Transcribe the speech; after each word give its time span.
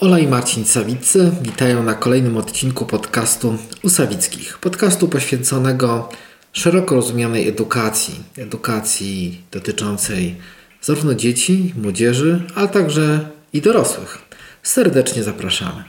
Ola 0.00 0.18
i 0.18 0.26
Marcin 0.26 0.64
Sawicy 0.64 1.32
witają 1.42 1.82
na 1.82 1.94
kolejnym 1.94 2.36
odcinku 2.36 2.86
podcastu 2.86 3.56
Usawickich. 3.82 4.58
Podcastu 4.58 5.08
poświęconego 5.08 6.08
szeroko 6.52 6.94
rozumianej 6.94 7.48
edukacji. 7.48 8.14
Edukacji 8.36 9.40
dotyczącej 9.50 10.36
zarówno 10.82 11.14
dzieci, 11.14 11.74
młodzieży, 11.82 12.42
ale 12.54 12.68
także 12.68 13.28
i 13.52 13.60
dorosłych. 13.60 14.18
Serdecznie 14.62 15.22
zapraszamy. 15.22 15.84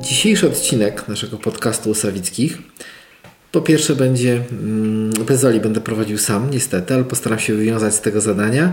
Dzisiejszy 0.00 0.46
odcinek 0.46 1.08
naszego 1.08 1.36
podcastu 1.36 1.90
Usawickich 1.90 2.58
po 3.52 3.60
pierwsze 3.60 3.94
będzie, 3.94 4.42
mm, 4.52 5.10
bez 5.26 5.44
Oli 5.44 5.60
będę 5.60 5.80
prowadził 5.80 6.18
sam 6.18 6.50
niestety, 6.50 6.94
ale 6.94 7.04
postaram 7.04 7.38
się 7.38 7.54
wywiązać 7.54 7.94
z 7.94 8.00
tego 8.00 8.20
zadania. 8.20 8.72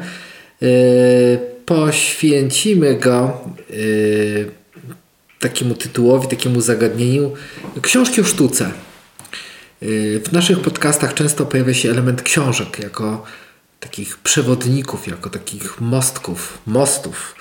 Poświęcimy 1.65 2.95
go 2.95 3.41
yy, 3.69 4.51
takiemu 5.39 5.75
tytułowi, 5.75 6.27
takiemu 6.27 6.61
zagadnieniu 6.61 7.33
książki 7.81 8.21
o 8.21 8.23
sztuce. 8.23 8.71
Yy, 9.81 10.19
w 10.19 10.31
naszych 10.31 10.59
podcastach 10.59 11.13
często 11.13 11.45
pojawia 11.45 11.73
się 11.73 11.89
element 11.89 12.21
książek 12.21 12.79
jako 12.79 13.23
takich 13.79 14.17
przewodników, 14.17 15.07
jako 15.07 15.29
takich 15.29 15.81
mostków, 15.81 16.57
mostów 16.65 17.35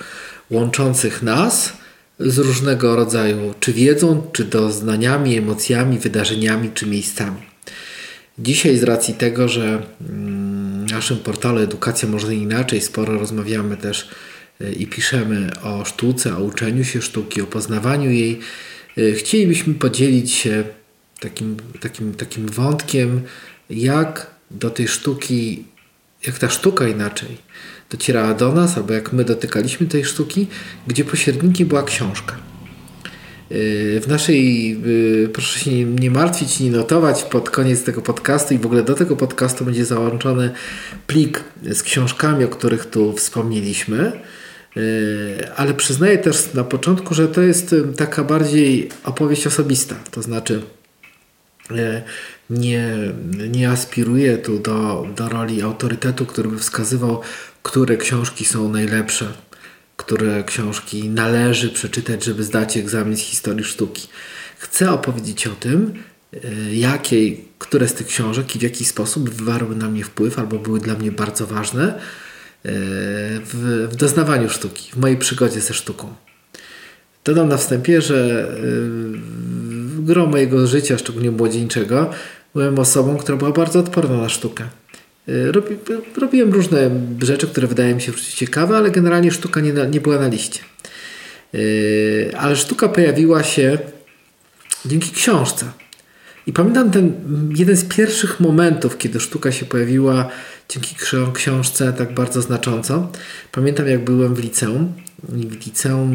łączących 0.51 1.23
nas 1.23 1.73
z 2.19 2.37
różnego 2.37 2.95
rodzaju 2.95 3.53
czy 3.59 3.73
wiedzą, 3.73 4.27
czy 4.33 4.43
doznaniami, 4.43 5.37
emocjami, 5.37 5.99
wydarzeniami, 5.99 6.69
czy 6.73 6.85
miejscami. 6.85 7.41
Dzisiaj 8.39 8.77
z 8.77 8.83
racji 8.83 9.13
tego, 9.13 9.47
że 9.47 9.83
mm, 10.01 10.42
naszym 10.93 11.17
portalu 11.17 11.59
Edukacja 11.59 12.07
Można 12.07 12.33
Inaczej 12.33 12.81
sporo 12.81 13.19
rozmawiamy 13.19 13.77
też 13.77 14.09
y, 14.61 14.73
i 14.73 14.87
piszemy 14.87 15.51
o 15.63 15.85
sztuce, 15.85 16.37
o 16.37 16.43
uczeniu 16.43 16.83
się 16.83 17.01
sztuki, 17.01 17.41
o 17.41 17.45
poznawaniu 17.47 18.11
jej, 18.11 18.39
y, 18.97 19.13
chcielibyśmy 19.13 19.73
podzielić 19.73 20.31
się 20.31 20.63
takim, 21.19 21.57
takim, 21.79 22.13
takim 22.13 22.47
wątkiem, 22.47 23.21
jak 23.69 24.31
do 24.51 24.69
tej 24.69 24.87
sztuki, 24.87 25.65
jak 26.27 26.39
ta 26.39 26.49
sztuka 26.49 26.87
inaczej 26.87 27.37
docierała 27.89 28.33
do 28.33 28.51
nas, 28.51 28.77
albo 28.77 28.93
jak 28.93 29.13
my 29.13 29.23
dotykaliśmy 29.23 29.87
tej 29.87 30.05
sztuki, 30.05 30.47
gdzie 30.87 31.05
pośrednikiem 31.05 31.67
była 31.67 31.83
książka. 31.83 32.52
Yy, 33.53 33.99
w 34.01 34.07
naszej, 34.07 34.69
yy, 34.81 35.29
proszę 35.33 35.59
się 35.59 35.83
nie 35.83 36.11
martwić, 36.11 36.59
nie 36.59 36.71
notować 36.71 37.23
pod 37.23 37.49
koniec 37.49 37.83
tego 37.83 38.01
podcastu 38.01 38.53
i 38.53 38.57
w 38.57 38.65
ogóle 38.65 38.83
do 38.83 38.93
tego 38.93 39.15
podcastu 39.15 39.65
będzie 39.65 39.85
załączony 39.85 40.51
plik 41.07 41.43
z 41.63 41.83
książkami, 41.83 42.45
o 42.45 42.47
których 42.47 42.85
tu 42.85 43.13
wspomnieliśmy. 43.13 44.11
Yy, 44.75 44.83
ale 45.55 45.73
przyznaję 45.73 46.17
też 46.17 46.53
na 46.53 46.63
początku, 46.63 47.13
że 47.13 47.27
to 47.27 47.41
jest 47.41 47.75
taka 47.97 48.23
bardziej 48.23 48.89
opowieść 49.03 49.47
osobista. 49.47 49.95
To 50.11 50.21
znaczy, 50.21 50.61
nie, 52.49 52.95
nie 53.49 53.69
aspiruję 53.69 54.37
tu 54.37 54.59
do, 54.59 55.07
do 55.15 55.29
roli 55.29 55.61
autorytetu, 55.61 56.25
który 56.25 56.49
by 56.49 56.59
wskazywał, 56.59 57.21
które 57.63 57.97
książki 57.97 58.45
są 58.45 58.69
najlepsze, 58.69 59.33
które 60.05 60.43
książki 60.43 61.09
należy 61.09 61.69
przeczytać, 61.69 62.23
żeby 62.23 62.43
zdać 62.43 62.77
egzamin 62.77 63.17
z 63.17 63.19
historii 63.19 63.63
sztuki. 63.63 64.07
Chcę 64.57 64.91
opowiedzieć 64.91 65.47
o 65.47 65.55
tym, 65.55 65.93
e, 66.33 66.75
jakie, 66.75 67.31
które 67.59 67.87
z 67.87 67.93
tych 67.93 68.07
książek 68.07 68.55
i 68.55 68.59
w 68.59 68.61
jaki 68.61 68.85
sposób 68.85 69.29
wywarły 69.29 69.75
na 69.75 69.89
mnie 69.89 70.03
wpływ 70.03 70.39
albo 70.39 70.59
były 70.59 70.79
dla 70.79 70.93
mnie 70.93 71.11
bardzo 71.11 71.47
ważne 71.47 71.83
e, 71.83 71.99
w, 73.45 73.87
w 73.91 73.95
doznawaniu 73.95 74.49
sztuki, 74.49 74.91
w 74.91 74.97
mojej 74.97 75.17
przygodzie 75.17 75.61
ze 75.61 75.73
sztuką. 75.73 76.13
Dodam 77.23 77.47
na 77.47 77.57
wstępie, 77.57 78.01
że 78.01 78.47
w 79.85 80.05
gro 80.05 80.27
mojego 80.27 80.67
życia, 80.67 80.97
szczególnie 80.97 81.31
młodzieńczego, 81.31 82.09
byłem 82.53 82.79
osobą, 82.79 83.17
która 83.17 83.37
była 83.37 83.51
bardzo 83.51 83.79
odporna 83.79 84.17
na 84.17 84.29
sztukę. 84.29 84.63
Y, 85.29 85.51
robi, 85.51 85.77
robiłem 86.17 86.53
różne 86.53 86.89
rzeczy, 87.21 87.47
które 87.47 87.67
wydają 87.67 87.95
mi 87.95 88.01
się 88.01 88.13
ciekawe, 88.13 88.77
ale 88.77 88.91
generalnie 88.91 89.31
sztuka 89.31 89.59
nie, 89.59 89.73
nie 89.73 90.01
była 90.01 90.19
na 90.19 90.27
liście. 90.27 90.59
Y, 91.55 92.31
ale 92.37 92.55
sztuka 92.55 92.89
pojawiła 92.89 93.43
się 93.43 93.77
dzięki 94.85 95.11
książce. 95.11 95.65
I 96.47 96.53
pamiętam 96.53 96.91
ten 96.91 97.13
jeden 97.55 97.75
z 97.75 97.85
pierwszych 97.85 98.39
momentów, 98.39 98.97
kiedy 98.97 99.19
sztuka 99.19 99.51
się 99.51 99.65
pojawiła 99.65 100.29
dzięki 100.69 100.95
książce 101.33 101.93
tak 101.93 102.13
bardzo 102.13 102.41
znacząco. 102.41 103.11
Pamiętam, 103.51 103.87
jak 103.87 104.03
byłem 104.03 104.35
w 104.35 104.39
liceum 104.39 104.93
w 105.29 105.65
liceum 105.65 106.11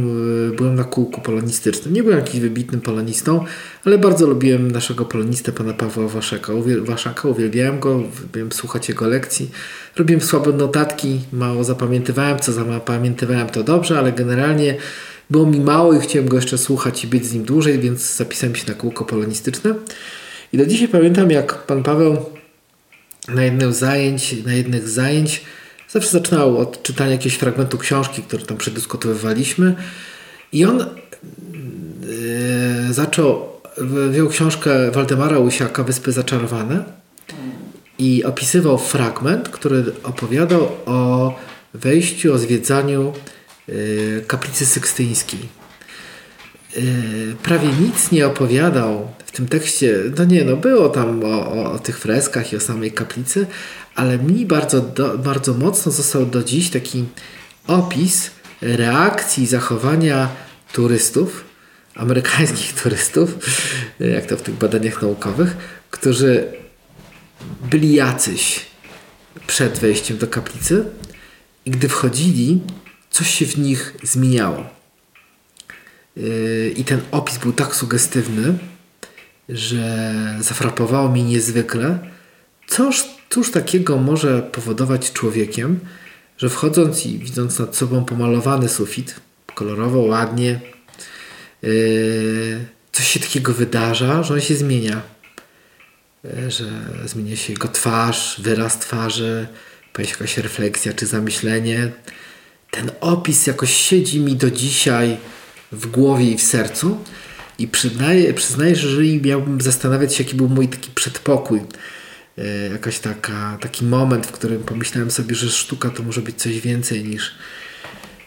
e, 0.52 0.56
byłem 0.56 0.74
na 0.74 0.84
kółku 0.84 1.20
polonistycznym. 1.20 1.94
Nie 1.94 2.02
byłem 2.02 2.18
jakimś 2.18 2.40
wybitnym 2.40 2.80
polonistą, 2.80 3.44
ale 3.84 3.98
bardzo 3.98 4.26
lubiłem 4.26 4.70
naszego 4.70 5.04
polonistę, 5.04 5.52
pana 5.52 5.72
Pawła 5.72 6.08
Waszaka. 6.08 6.52
Waszaka 6.80 7.28
uwielbiałem 7.28 7.80
go, 7.80 8.02
lubiłem 8.22 8.52
słuchać 8.52 8.88
jego 8.88 9.08
lekcji. 9.08 9.50
Robiłem 9.96 10.20
słabe 10.20 10.52
notatki, 10.52 11.20
mało 11.32 11.64
zapamiętywałem, 11.64 12.38
co 12.38 12.52
zapamiętywałem 12.52 13.48
to 13.48 13.64
dobrze, 13.64 13.98
ale 13.98 14.12
generalnie 14.12 14.76
było 15.30 15.46
mi 15.46 15.60
mało 15.60 15.92
i 15.92 16.00
chciałem 16.00 16.28
go 16.28 16.36
jeszcze 16.36 16.58
słuchać 16.58 17.04
i 17.04 17.06
być 17.06 17.26
z 17.26 17.32
nim 17.32 17.44
dłużej, 17.44 17.78
więc 17.78 18.16
zapisałem 18.16 18.56
się 18.56 18.64
na 18.68 18.74
kółko 18.74 19.04
polonistyczne. 19.04 19.74
I 20.52 20.58
do 20.58 20.66
dzisiaj 20.66 20.88
pamiętam, 20.88 21.30
jak 21.30 21.54
pan 21.54 21.82
Paweł 21.82 22.26
na 23.28 23.44
jednym 23.44 23.72
zajęć, 23.72 24.44
na 24.44 24.52
jednych 24.52 24.88
zajęć 24.88 25.44
Zawsze 25.88 26.10
zaczynał 26.10 26.58
od 26.58 26.82
czytania 26.82 27.12
jakiegoś 27.12 27.38
fragmentu 27.38 27.78
książki, 27.78 28.22
który 28.22 28.46
tam 28.46 28.56
przedyskutowywaliśmy. 28.56 29.74
I 30.52 30.64
on 30.64 30.78
yy, 30.78 30.86
zaczął, 32.94 33.48
wziął 34.10 34.28
książkę 34.28 34.90
Waldemara 34.90 35.38
Łysiaka, 35.38 35.84
Wyspy 35.84 36.12
Zaczarowane 36.12 36.84
i 37.98 38.24
opisywał 38.24 38.78
fragment, 38.78 39.48
który 39.48 39.84
opowiadał 40.02 40.68
o 40.86 41.34
wejściu, 41.74 42.32
o 42.32 42.38
zwiedzaniu 42.38 43.12
yy, 43.68 44.24
kaplicy 44.26 44.66
sykstyńskiej. 44.66 45.40
Yy, 46.76 47.36
prawie 47.42 47.68
nic 47.68 48.10
nie 48.10 48.26
opowiadał 48.26 49.08
w 49.26 49.32
tym 49.32 49.48
tekście. 49.48 49.98
No 50.18 50.24
nie, 50.24 50.44
no 50.44 50.56
było 50.56 50.88
tam 50.88 51.24
o, 51.24 51.52
o, 51.52 51.72
o 51.72 51.78
tych 51.78 51.98
freskach 51.98 52.52
i 52.52 52.56
o 52.56 52.60
samej 52.60 52.92
kaplicy, 52.92 53.46
ale 53.94 54.18
mi 54.18 54.46
bardzo, 54.46 54.80
do, 54.80 55.18
bardzo 55.18 55.54
mocno 55.54 55.92
został 55.92 56.26
do 56.26 56.42
dziś 56.42 56.70
taki 56.70 57.04
opis 57.66 58.30
reakcji 58.60 59.46
zachowania 59.46 60.28
turystów, 60.72 61.44
amerykańskich 61.94 62.74
turystów, 62.82 63.34
jak 64.00 64.26
to 64.26 64.36
w 64.36 64.42
tych 64.42 64.54
badaniach 64.54 65.02
naukowych, 65.02 65.56
którzy 65.90 66.52
byli 67.70 67.94
jacyś 67.94 68.66
przed 69.46 69.78
wejściem 69.78 70.18
do 70.18 70.26
kaplicy 70.26 70.84
i 71.64 71.70
gdy 71.70 71.88
wchodzili, 71.88 72.60
coś 73.10 73.30
się 73.30 73.46
w 73.46 73.58
nich 73.58 73.96
zmieniało. 74.02 74.77
I 76.76 76.84
ten 76.84 77.00
opis 77.10 77.38
był 77.38 77.52
tak 77.52 77.76
sugestywny, 77.76 78.58
że 79.48 80.14
zafrapowało 80.40 81.08
mi 81.08 81.22
niezwykle, 81.22 81.98
coż 82.66 83.04
Cóż 83.30 83.50
takiego 83.50 83.96
może 83.96 84.42
powodować 84.42 85.12
człowiekiem, 85.12 85.80
że 86.38 86.48
wchodząc 86.48 87.06
i 87.06 87.18
widząc 87.18 87.58
nad 87.58 87.76
sobą 87.76 88.04
pomalowany 88.04 88.68
sufit, 88.68 89.14
kolorowo, 89.54 89.98
ładnie, 89.98 90.60
yy, 91.62 92.64
coś 92.92 93.08
się 93.08 93.20
takiego 93.20 93.52
wydarza, 93.52 94.22
że 94.22 94.34
on 94.34 94.40
się 94.40 94.54
zmienia. 94.54 95.02
Yy, 96.24 96.50
że 96.50 96.64
zmienia 97.04 97.36
się 97.36 97.52
jego 97.52 97.68
twarz, 97.68 98.40
wyraz 98.42 98.78
twarzy, 98.78 99.46
pojawia 99.92 100.14
się 100.14 100.16
jakaś 100.20 100.38
refleksja 100.38 100.92
czy 100.92 101.06
zamyślenie. 101.06 101.92
Ten 102.70 102.90
opis 103.00 103.46
jakoś 103.46 103.74
siedzi 103.74 104.20
mi 104.20 104.36
do 104.36 104.50
dzisiaj 104.50 105.16
w 105.72 105.86
głowie 105.86 106.30
i 106.30 106.38
w 106.38 106.42
sercu. 106.42 106.98
I 107.58 107.68
przyznaję, 107.68 108.34
przyznaję, 108.34 108.76
że 108.76 108.88
jeżeli 108.88 109.22
miałbym 109.22 109.60
zastanawiać 109.60 110.14
się, 110.14 110.24
jaki 110.24 110.36
był 110.36 110.48
mój 110.48 110.68
taki 110.68 110.90
przedpokój, 110.90 111.60
E, 112.38 112.68
jakaś 112.72 112.98
taka, 112.98 113.58
taki 113.60 113.84
moment, 113.84 114.26
w 114.26 114.32
którym 114.32 114.62
pomyślałem 114.62 115.10
sobie, 115.10 115.34
że 115.34 115.50
sztuka 115.50 115.90
to 115.90 116.02
może 116.02 116.20
być 116.20 116.36
coś 116.36 116.60
więcej 116.60 117.04
niż 117.04 117.34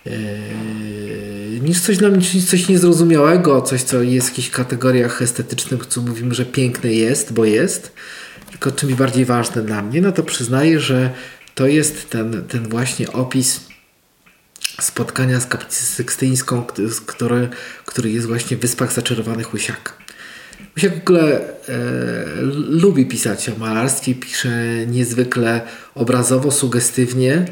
e, 0.07 0.11
niż 1.61 1.81
coś 1.81 1.97
dla 1.97 2.09
mnie, 2.09 2.17
niż 2.17 2.45
coś 2.45 2.69
niezrozumiałego, 2.69 3.61
coś 3.61 3.81
co 3.81 4.01
jest 4.01 4.27
w 4.27 4.29
jakichś 4.29 4.49
kategoriach 4.49 5.21
estetycznych, 5.21 5.85
co 5.85 6.01
mówimy, 6.01 6.33
że 6.33 6.45
piękne 6.45 6.93
jest, 6.93 7.33
bo 7.33 7.45
jest, 7.45 7.91
tylko 8.49 8.71
czymś 8.71 8.93
bardziej 8.93 9.25
ważne 9.25 9.61
dla 9.61 9.81
mnie, 9.81 10.01
no 10.01 10.11
to 10.11 10.23
przyznaję, 10.23 10.79
że 10.79 11.09
to 11.55 11.67
jest 11.67 12.09
ten, 12.09 12.43
ten 12.47 12.69
właśnie 12.69 13.11
opis 13.11 13.70
spotkania 14.81 15.39
z 15.39 15.47
kaplicą 15.47 15.85
sykstyńską, 15.85 16.63
który, 17.05 17.49
który 17.85 18.11
jest 18.11 18.27
właśnie 18.27 18.57
w 18.57 18.59
Wyspach 18.59 18.93
Zaczarowanych 18.93 19.53
Łysiaka. 19.53 19.93
Się 20.77 20.89
w 20.89 20.97
ogóle 20.97 21.39
e, 21.39 21.81
lubi 22.69 23.05
pisać 23.05 23.49
o 23.49 23.55
malarstwie, 23.59 24.15
pisze 24.15 24.49
niezwykle 24.87 25.61
obrazowo, 25.95 26.51
sugestywnie. 26.51 27.45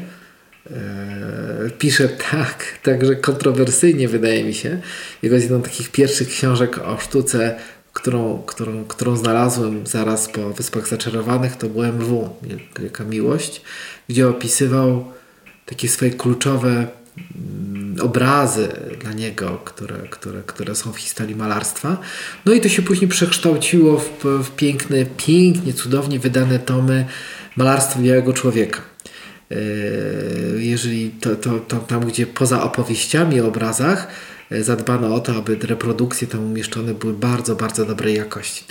E, 0.70 1.70
pisze 1.78 2.08
tak, 2.08 2.64
także 2.82 3.16
kontrowersyjnie 3.16 4.08
wydaje 4.08 4.44
mi 4.44 4.54
się. 4.54 4.80
Jego 5.22 5.38
z 5.38 5.42
jedną 5.42 5.60
z 5.60 5.62
takich 5.62 5.90
pierwszych 5.90 6.28
książek 6.28 6.78
o 6.78 6.98
sztuce, 6.98 7.56
którą, 7.92 8.42
którą, 8.46 8.84
którą 8.84 9.16
znalazłem 9.16 9.86
zaraz 9.86 10.28
po 10.28 10.50
Wyspach 10.50 10.88
Zaczarowanych, 10.88 11.56
to 11.56 11.68
było 11.68 11.86
MW, 11.86 12.36
Wielka 12.78 13.04
Miłość, 13.04 13.62
gdzie 14.08 14.28
opisywał 14.28 15.12
takie 15.66 15.88
swoje 15.88 16.10
kluczowe 16.10 16.99
obrazy 18.00 18.68
dla 19.00 19.12
niego, 19.12 19.60
które, 19.64 19.96
które, 20.10 20.42
które 20.42 20.74
są 20.74 20.92
w 20.92 20.98
historii 20.98 21.36
malarstwa. 21.36 21.96
No 22.44 22.52
i 22.52 22.60
to 22.60 22.68
się 22.68 22.82
później 22.82 23.08
przekształciło 23.08 23.98
w, 23.98 24.24
w 24.24 24.50
piękne, 24.50 25.06
pięknie, 25.16 25.72
cudownie 25.72 26.18
wydane 26.18 26.58
tomy 26.58 27.06
malarstwa 27.56 28.00
białego 28.00 28.32
człowieka. 28.32 28.80
E, 29.50 29.56
jeżeli 30.58 31.10
to, 31.10 31.36
to, 31.36 31.58
to 31.58 31.76
tam, 31.76 32.00
gdzie 32.04 32.26
poza 32.26 32.62
opowieściami 32.62 33.40
o 33.40 33.48
obrazach 33.48 34.08
e, 34.50 34.62
zadbano 34.62 35.14
o 35.14 35.20
to, 35.20 35.34
aby 35.34 35.56
reprodukcje 35.56 36.28
tam 36.28 36.44
umieszczone 36.44 36.94
były 36.94 37.12
bardzo, 37.12 37.56
bardzo 37.56 37.86
dobrej 37.86 38.14
jakości. 38.14 38.64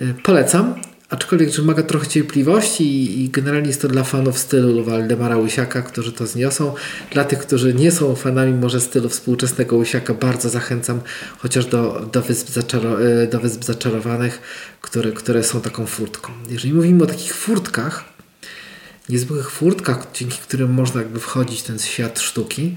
E, 0.00 0.14
polecam, 0.22 0.74
aczkolwiek 1.10 1.50
wymaga 1.50 1.82
trochę 1.82 2.06
cierpliwości 2.06 2.84
i, 2.84 3.24
i, 3.24 3.30
generalnie 3.30 3.68
jest 3.68 3.82
to 3.82 3.88
dla 3.88 4.04
fanów 4.04 4.38
stylu 4.38 4.84
Waldemara 4.84 5.36
Łysiaka, 5.36 5.82
którzy 5.82 6.12
to 6.12 6.26
zniosą. 6.26 6.74
Dla 7.10 7.24
tych, 7.24 7.38
którzy 7.38 7.74
nie 7.74 7.92
są 7.92 8.14
fanami 8.14 8.52
może 8.52 8.80
stylu 8.80 9.08
współczesnego 9.08 9.76
Łysiaka, 9.76 10.14
bardzo 10.14 10.48
zachęcam 10.48 11.00
chociaż 11.38 11.66
do, 11.66 12.08
do, 12.12 12.22
Wysp, 12.22 12.48
Zaczaro 12.48 12.96
do 13.30 13.40
Wysp 13.40 13.64
Zaczarowanych, 13.64 14.40
które, 14.80 15.12
które 15.12 15.44
są 15.44 15.60
taką 15.60 15.86
furtką. 15.86 16.32
Jeżeli 16.50 16.74
mówimy 16.74 17.04
o 17.04 17.06
takich 17.06 17.34
furtkach, 17.34 18.04
niezwykłych 19.08 19.50
furtkach, 19.50 20.06
dzięki 20.14 20.38
którym 20.38 20.72
można 20.72 21.00
jakby 21.00 21.20
wchodzić 21.20 21.60
w 21.60 21.64
ten 21.64 21.78
świat 21.78 22.20
sztuki, 22.20 22.76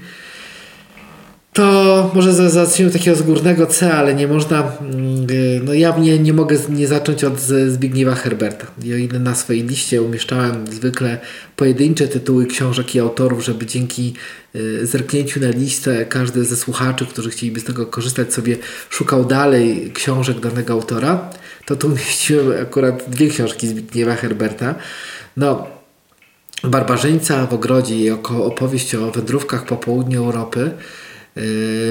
to 1.58 2.10
może 2.14 2.50
zacznijmy 2.50 2.92
takiego 2.92 3.16
z 3.16 3.22
górnego 3.22 3.66
C, 3.66 3.94
ale 3.94 4.14
nie 4.14 4.28
można, 4.28 4.72
mm, 4.80 5.30
y, 5.30 5.60
no 5.64 5.74
ja 5.74 5.98
nie, 5.98 6.18
nie 6.18 6.32
mogę 6.32 6.56
nie 6.68 6.86
zacząć 6.86 7.24
od 7.24 7.40
Zbigniewa 7.40 8.14
Herberta. 8.14 8.66
O 8.82 8.96
ile 8.96 9.18
na 9.18 9.34
swojej 9.34 9.62
liście 9.62 10.02
umieszczałem 10.02 10.66
zwykle 10.72 11.18
pojedyncze 11.56 12.08
tytuły 12.08 12.46
książek 12.46 12.94
i 12.94 13.00
autorów, 13.00 13.44
żeby 13.44 13.66
dzięki 13.66 14.14
y, 14.54 14.86
zerknięciu 14.86 15.40
na 15.40 15.48
listę 15.48 16.06
każdy 16.06 16.44
ze 16.44 16.56
słuchaczy, 16.56 17.06
którzy 17.06 17.30
chcieliby 17.30 17.60
z 17.60 17.64
tego 17.64 17.86
korzystać, 17.86 18.34
sobie 18.34 18.56
szukał 18.90 19.24
dalej 19.24 19.90
książek 19.94 20.40
danego 20.40 20.72
autora, 20.72 21.30
to 21.66 21.76
tu 21.76 21.86
umieściłem 21.92 22.62
akurat 22.62 23.04
dwie 23.08 23.28
książki 23.28 23.68
Zbigniewa 23.68 24.14
Herberta. 24.14 24.74
No, 25.36 25.66
Barbarzyńca 26.64 27.46
w 27.46 27.54
ogrodzie 27.54 27.96
i 27.96 28.10
opowieść 28.10 28.94
o 28.94 29.10
wędrówkach 29.10 29.64
po 29.64 29.76
południu 29.76 30.24
Europy 30.24 30.70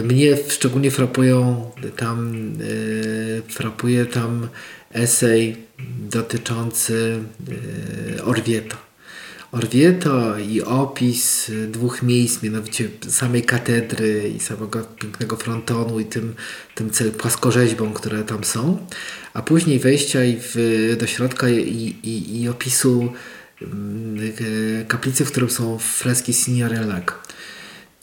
mnie 0.03 0.37
szczególnie 0.49 0.91
frapują 0.91 1.71
tam 1.95 2.35
y, 2.61 3.41
frapuje 3.49 4.05
tam 4.05 4.47
esej 4.93 5.57
dotyczący 5.99 7.19
y, 8.17 8.23
Orvieto. 8.23 8.77
Orvieto 9.51 10.39
i 10.39 10.61
opis 10.61 11.51
dwóch 11.67 12.03
miejsc, 12.03 12.43
mianowicie 12.43 12.89
samej 13.07 13.43
katedry 13.43 14.31
i 14.35 14.39
samego 14.39 14.83
pięknego 14.83 15.35
frontonu 15.35 15.99
i 15.99 16.05
tym, 16.05 16.35
tym 16.75 16.89
płaskorzeźbą, 17.17 17.93
które 17.93 18.23
tam 18.23 18.43
są, 18.43 18.87
a 19.33 19.41
później 19.41 19.79
wejścia 19.79 20.23
i 20.23 20.37
w, 20.41 20.55
do 20.99 21.07
środka 21.07 21.49
i, 21.49 21.95
i, 22.03 22.41
i 22.41 22.49
opisu 22.49 23.13
E, 23.61 24.85
kaplicy, 24.85 25.25
w 25.25 25.31
którym 25.31 25.49
są 25.49 25.77
freski 25.77 26.33
Signorelak. 26.33 27.26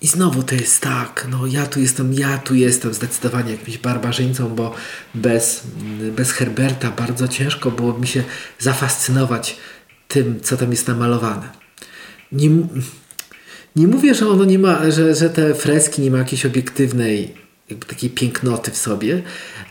I 0.05 0.07
znowu 0.07 0.43
to 0.43 0.55
jest 0.55 0.81
tak, 0.81 1.27
no 1.31 1.47
ja 1.47 1.67
tu 1.67 1.81
jestem, 1.81 2.15
ja 2.15 2.39
tu 2.39 2.55
jestem 2.55 2.95
zdecydowanie 2.95 3.53
jakimś 3.53 3.79
barbarzyńcą, 3.79 4.49
bo 4.49 4.75
bez, 5.15 5.63
bez 6.17 6.33
Herberta 6.33 6.91
bardzo 6.91 7.29
ciężko 7.29 7.71
było 7.71 7.99
mi 7.99 8.07
się 8.07 8.25
zafascynować 8.59 9.57
tym, 10.09 10.41
co 10.41 10.57
tam 10.57 10.71
jest 10.71 10.89
namalowane. 10.89 11.49
Nie, 12.33 12.51
nie 13.77 13.87
mówię, 13.87 14.15
że 14.15 14.29
ono 14.29 14.45
nie 14.45 14.59
ma, 14.59 14.91
że, 14.91 15.15
że 15.15 15.31
te 15.31 15.55
freski 15.55 16.03
nie 16.03 16.11
ma 16.11 16.19
jakiejś 16.19 16.47
obiektywnej, 16.47 17.35
jakby 17.71 17.87
takiej 17.87 18.11
pięknoty 18.11 18.71
w 18.71 18.77
sobie, 18.77 19.23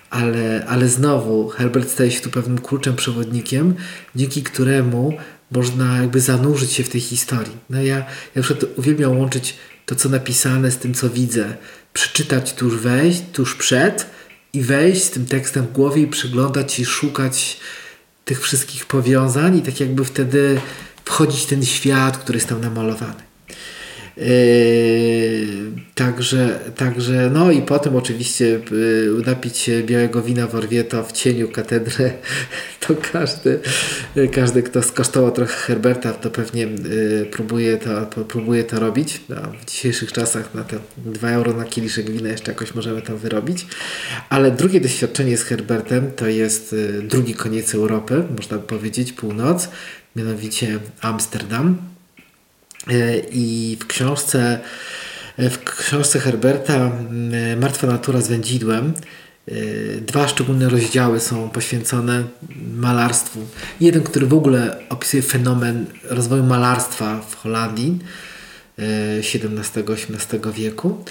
ale, 0.09 0.65
ale 0.67 0.89
znowu 0.89 1.49
Herbert 1.49 1.89
staje 1.89 2.11
się 2.11 2.21
tu 2.21 2.29
pewnym 2.29 2.57
kluczem 2.57 2.95
przewodnikiem, 2.95 3.75
dzięki 4.15 4.43
któremu 4.43 5.13
można 5.51 5.97
jakby 5.97 6.21
zanurzyć 6.21 6.71
się 6.71 6.83
w 6.83 6.89
tej 6.89 7.01
historii. 7.01 7.57
No 7.69 7.77
ja, 7.77 7.97
ja 7.97 8.05
na 8.35 8.41
przykład 8.41 8.71
uwielbiam 8.77 9.19
łączyć 9.19 9.55
to, 9.85 9.95
co 9.95 10.09
napisane 10.09 10.71
z 10.71 10.77
tym, 10.77 10.93
co 10.93 11.09
widzę. 11.09 11.57
Przeczytać 11.93 12.53
tuż 12.53 12.75
wejść, 12.77 13.23
tuż 13.33 13.55
przed 13.55 14.05
i 14.53 14.61
wejść 14.61 15.03
z 15.03 15.09
tym 15.09 15.25
tekstem 15.25 15.65
w 15.65 15.71
głowie 15.71 16.01
i 16.01 16.07
przyglądać 16.07 16.79
i 16.79 16.85
szukać 16.85 17.59
tych 18.25 18.41
wszystkich 18.41 18.85
powiązań 18.85 19.57
i 19.57 19.61
tak 19.61 19.79
jakby 19.79 20.05
wtedy 20.05 20.61
wchodzić 21.05 21.43
w 21.43 21.47
ten 21.47 21.65
świat, 21.65 22.17
który 22.17 22.37
jest 22.37 22.49
tam 22.49 22.61
namalowany. 22.61 23.32
Yy, 24.17 24.25
także, 25.95 26.59
także, 26.75 27.29
no 27.33 27.51
i 27.51 27.61
potem 27.61 27.95
oczywiście 27.95 28.45
yy, 28.45 29.23
napić 29.25 29.57
się 29.57 29.83
białego 29.83 30.21
wina 30.21 30.47
w 30.47 30.55
Orvieto 30.55 31.03
w 31.03 31.11
cieniu 31.11 31.49
katedry, 31.49 32.13
to 32.87 32.95
każdy, 33.11 33.59
każdy 34.31 34.63
kto 34.63 34.83
skosztował 34.83 35.31
trochę 35.31 35.53
Herberta, 35.53 36.13
to 36.13 36.29
pewnie 36.29 36.61
yy, 36.61 37.27
próbuje, 37.31 37.77
to, 37.77 38.23
próbuje 38.25 38.63
to 38.63 38.79
robić. 38.79 39.21
No, 39.29 39.35
w 39.61 39.65
dzisiejszych 39.71 40.11
czasach 40.11 40.53
na 40.53 40.63
te 40.63 40.77
2 40.97 41.29
euro 41.29 41.53
na 41.53 41.63
kieliszek 41.65 42.11
wina 42.11 42.29
jeszcze 42.29 42.51
jakoś 42.51 42.75
możemy 42.75 43.01
to 43.01 43.17
wyrobić. 43.17 43.65
Ale 44.29 44.51
drugie 44.51 44.81
doświadczenie 44.81 45.37
z 45.37 45.43
Herbertem 45.43 46.11
to 46.15 46.27
jest 46.27 46.75
drugi 47.01 47.33
koniec 47.33 47.75
Europy, 47.75 48.23
można 48.39 48.57
by 48.57 48.63
powiedzieć, 48.67 49.13
północ, 49.13 49.69
mianowicie 50.15 50.79
Amsterdam 51.01 51.92
I 53.31 53.77
w 53.79 53.87
książce, 53.87 54.59
e, 55.37 55.49
w 55.49 55.63
książce 55.63 56.19
Herberta 56.19 56.91
Martwa 57.61 57.87
natura 57.87 58.21
z 58.21 58.27
wędzidłem 58.27 58.93
e, 59.47 59.51
dwa 60.01 60.27
szczególne 60.27 60.69
rozdziały 60.69 61.19
są 61.19 61.49
poświęcone 61.49 62.23
malarstwu. 62.75 63.39
Jeden, 63.79 64.03
który 64.03 64.25
w 64.25 64.33
ogóle 64.33 64.77
opisuje 64.89 65.23
fenomen 65.23 65.85
rozwoju 66.03 66.43
malarstwa 66.43 67.21
w 67.29 67.35
Holandii 67.35 67.99
XVII-XVIII 68.77 70.53
wieku, 70.53 71.03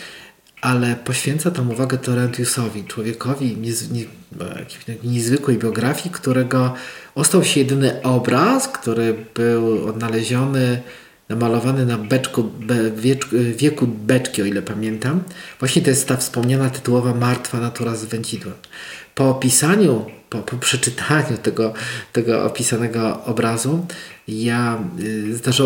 ale 0.61 0.97
poświęca 0.97 1.51
tam 1.51 1.71
uwagę 1.71 1.99
Torrentiusowi, 1.99 2.85
człowiekowi 2.85 3.57
niez, 3.57 3.91
nie, 3.91 4.05
niezwykłej 5.05 5.59
biografii, 5.59 6.11
którego 6.11 6.75
ostał 7.15 7.45
się 7.45 7.61
jedyny 7.61 8.03
obraz, 8.03 8.69
który 8.69 9.15
był 9.35 9.89
odnaleziony 9.89 10.83
namalowany 11.29 11.87
na 11.87 11.99
beczku, 11.99 12.45
be, 12.45 12.75
wieku 13.57 13.87
beczki, 13.87 14.43
o 14.43 14.45
ile 14.45 14.63
pamiętam. 14.63 15.23
Właśnie 15.59 15.83
to 15.83 15.91
jest 15.91 16.09
ta 16.09 16.17
wspomniana 16.17 16.71
tytułowa 16.71 17.15
Martwa 17.15 17.61
natura 17.61 17.97
z 17.97 18.05
wędzidłem. 18.05 18.55
Po 19.15 19.31
opisaniu, 19.31 20.07
po, 20.31 20.39
po 20.39 20.57
przeczytaniu 20.57 21.39
tego, 21.43 21.75
tego 22.13 22.45
opisanego 22.45 23.25
obrazu, 23.25 23.87
ja 24.29 24.85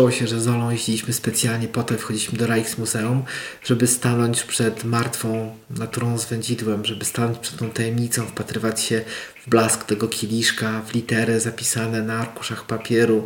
y, 0.05 0.11
się, 0.11 0.27
że 0.27 0.41
z 0.41 0.47
Olą 0.47 0.69
jeździliśmy 0.69 1.13
specjalnie 1.13 1.67
po 1.67 1.83
to, 1.83 1.97
wchodziliśmy 1.97 2.37
do 2.37 2.47
Rijksmuseum, 2.47 3.23
żeby 3.63 3.87
stanąć 3.87 4.43
przed 4.43 4.83
martwą 4.83 5.55
naturą 5.69 6.17
z 6.17 6.25
wędzidłem, 6.25 6.85
żeby 6.85 7.05
stanąć 7.05 7.37
przed 7.37 7.59
tą 7.59 7.69
tajemnicą, 7.69 8.25
wpatrywać 8.25 8.81
się 8.81 9.01
w 9.45 9.49
blask 9.49 9.83
tego 9.83 10.07
kieliszka, 10.07 10.81
w 10.81 10.93
litery 10.93 11.39
zapisane 11.39 12.01
na 12.01 12.19
arkuszach 12.19 12.65
papieru, 12.65 13.25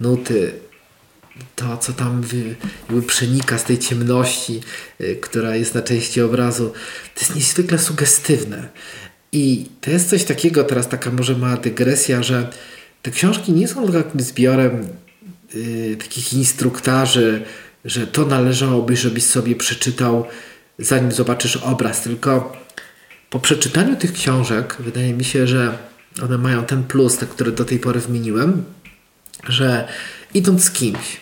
nuty, 0.00 0.52
to, 1.56 1.76
co 1.76 1.92
tam 1.92 2.22
jakby 2.88 3.06
przenika 3.06 3.58
z 3.58 3.64
tej 3.64 3.78
ciemności, 3.78 4.60
y, 5.00 5.18
która 5.20 5.56
jest 5.56 5.74
na 5.74 5.82
części 5.82 6.20
obrazu, 6.20 6.72
to 7.14 7.20
jest 7.20 7.34
niezwykle 7.34 7.78
sugestywne. 7.78 8.68
I 9.32 9.66
to 9.80 9.90
jest 9.90 10.10
coś 10.10 10.24
takiego, 10.24 10.64
teraz 10.64 10.88
taka 10.88 11.10
może 11.10 11.36
mała 11.36 11.56
dygresja, 11.56 12.22
że 12.22 12.50
te 13.02 13.10
książki 13.10 13.52
nie 13.52 13.68
są 13.68 13.86
tylko 13.86 14.20
zbiorem 14.20 14.88
y, 15.54 15.96
takich 15.98 16.32
instruktarzy, 16.32 17.44
że 17.84 18.06
to 18.06 18.26
należałoby, 18.26 18.96
żebyś 18.96 19.24
sobie 19.24 19.56
przeczytał, 19.56 20.26
zanim 20.78 21.12
zobaczysz 21.12 21.56
obraz, 21.56 22.02
tylko 22.02 22.56
po 23.30 23.40
przeczytaniu 23.40 23.96
tych 23.96 24.12
książek 24.12 24.76
wydaje 24.78 25.14
mi 25.14 25.24
się, 25.24 25.46
że 25.46 25.78
one 26.22 26.38
mają 26.38 26.64
ten 26.64 26.84
plus, 26.84 27.16
te, 27.16 27.26
który 27.26 27.52
do 27.52 27.64
tej 27.64 27.78
pory 27.78 28.00
wymieniłem, 28.00 28.64
że 29.48 29.88
idąc 30.34 30.64
z 30.64 30.70
kimś, 30.70 31.20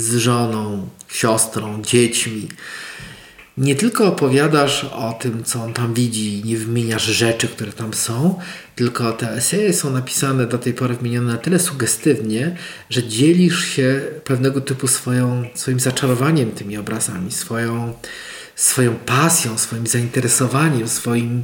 z 0.00 0.16
żoną, 0.16 0.88
siostrą, 1.08 1.82
dziećmi. 1.82 2.48
nie 3.58 3.74
tylko 3.74 4.06
opowiadasz 4.06 4.84
o 4.84 5.12
tym, 5.20 5.44
co 5.44 5.62
on 5.62 5.72
tam 5.72 5.94
widzi, 5.94 6.42
nie 6.44 6.56
wymieniasz 6.56 7.04
rzeczy, 7.04 7.48
które 7.48 7.72
tam 7.72 7.94
są, 7.94 8.38
tylko 8.76 9.12
te 9.12 9.30
eseje 9.32 9.72
są 9.72 9.90
napisane 9.90 10.46
do 10.46 10.58
tej 10.58 10.74
pory 10.74 10.94
wymienione 10.94 11.32
na 11.32 11.38
tyle 11.38 11.58
sugestywnie, 11.58 12.56
że 12.90 13.08
dzielisz 13.08 13.64
się 13.64 14.00
pewnego 14.24 14.60
typu 14.60 14.88
swoją, 14.88 15.44
swoim 15.54 15.80
zaczarowaniem 15.80 16.50
tymi 16.50 16.76
obrazami, 16.76 17.32
swoją, 17.32 17.92
swoją 18.56 18.94
pasją, 18.94 19.58
swoim 19.58 19.86
zainteresowaniem, 19.86 20.88
swoim 20.88 21.42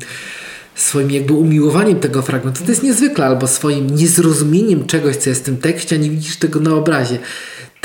swoim 0.77 1.11
jakby 1.11 1.33
umiłowaniem 1.33 2.01
tego 2.01 2.23
fragmentu. 2.23 2.65
To 2.65 2.71
jest 2.71 2.83
niezwykle, 2.83 3.27
albo 3.27 3.47
swoim 3.47 3.91
niezrozumieniem 3.91 4.87
czegoś, 4.87 5.17
co 5.17 5.31
jest 5.31 5.43
w 5.43 5.45
tym 5.45 5.57
tekście, 5.57 5.97
a 5.97 5.99
nie 5.99 6.11
widzisz 6.11 6.37
tego 6.37 6.61
na 6.61 6.75
obrazie. 6.75 7.19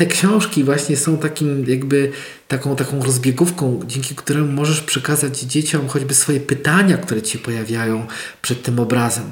Te 0.01 0.07
książki 0.07 0.63
właśnie 0.63 0.97
są 0.97 1.17
takim 1.17 1.65
jakby 1.67 2.11
taką, 2.47 2.75
taką 2.75 3.03
rozbiegówką, 3.03 3.79
dzięki 3.87 4.15
któremu 4.15 4.51
możesz 4.51 4.81
przekazać 4.81 5.39
dzieciom 5.39 5.87
choćby 5.87 6.13
swoje 6.13 6.39
pytania, 6.39 6.97
które 6.97 7.21
ci 7.21 7.39
pojawiają 7.39 8.07
przed 8.41 8.63
tym 8.63 8.79
obrazem. 8.79 9.23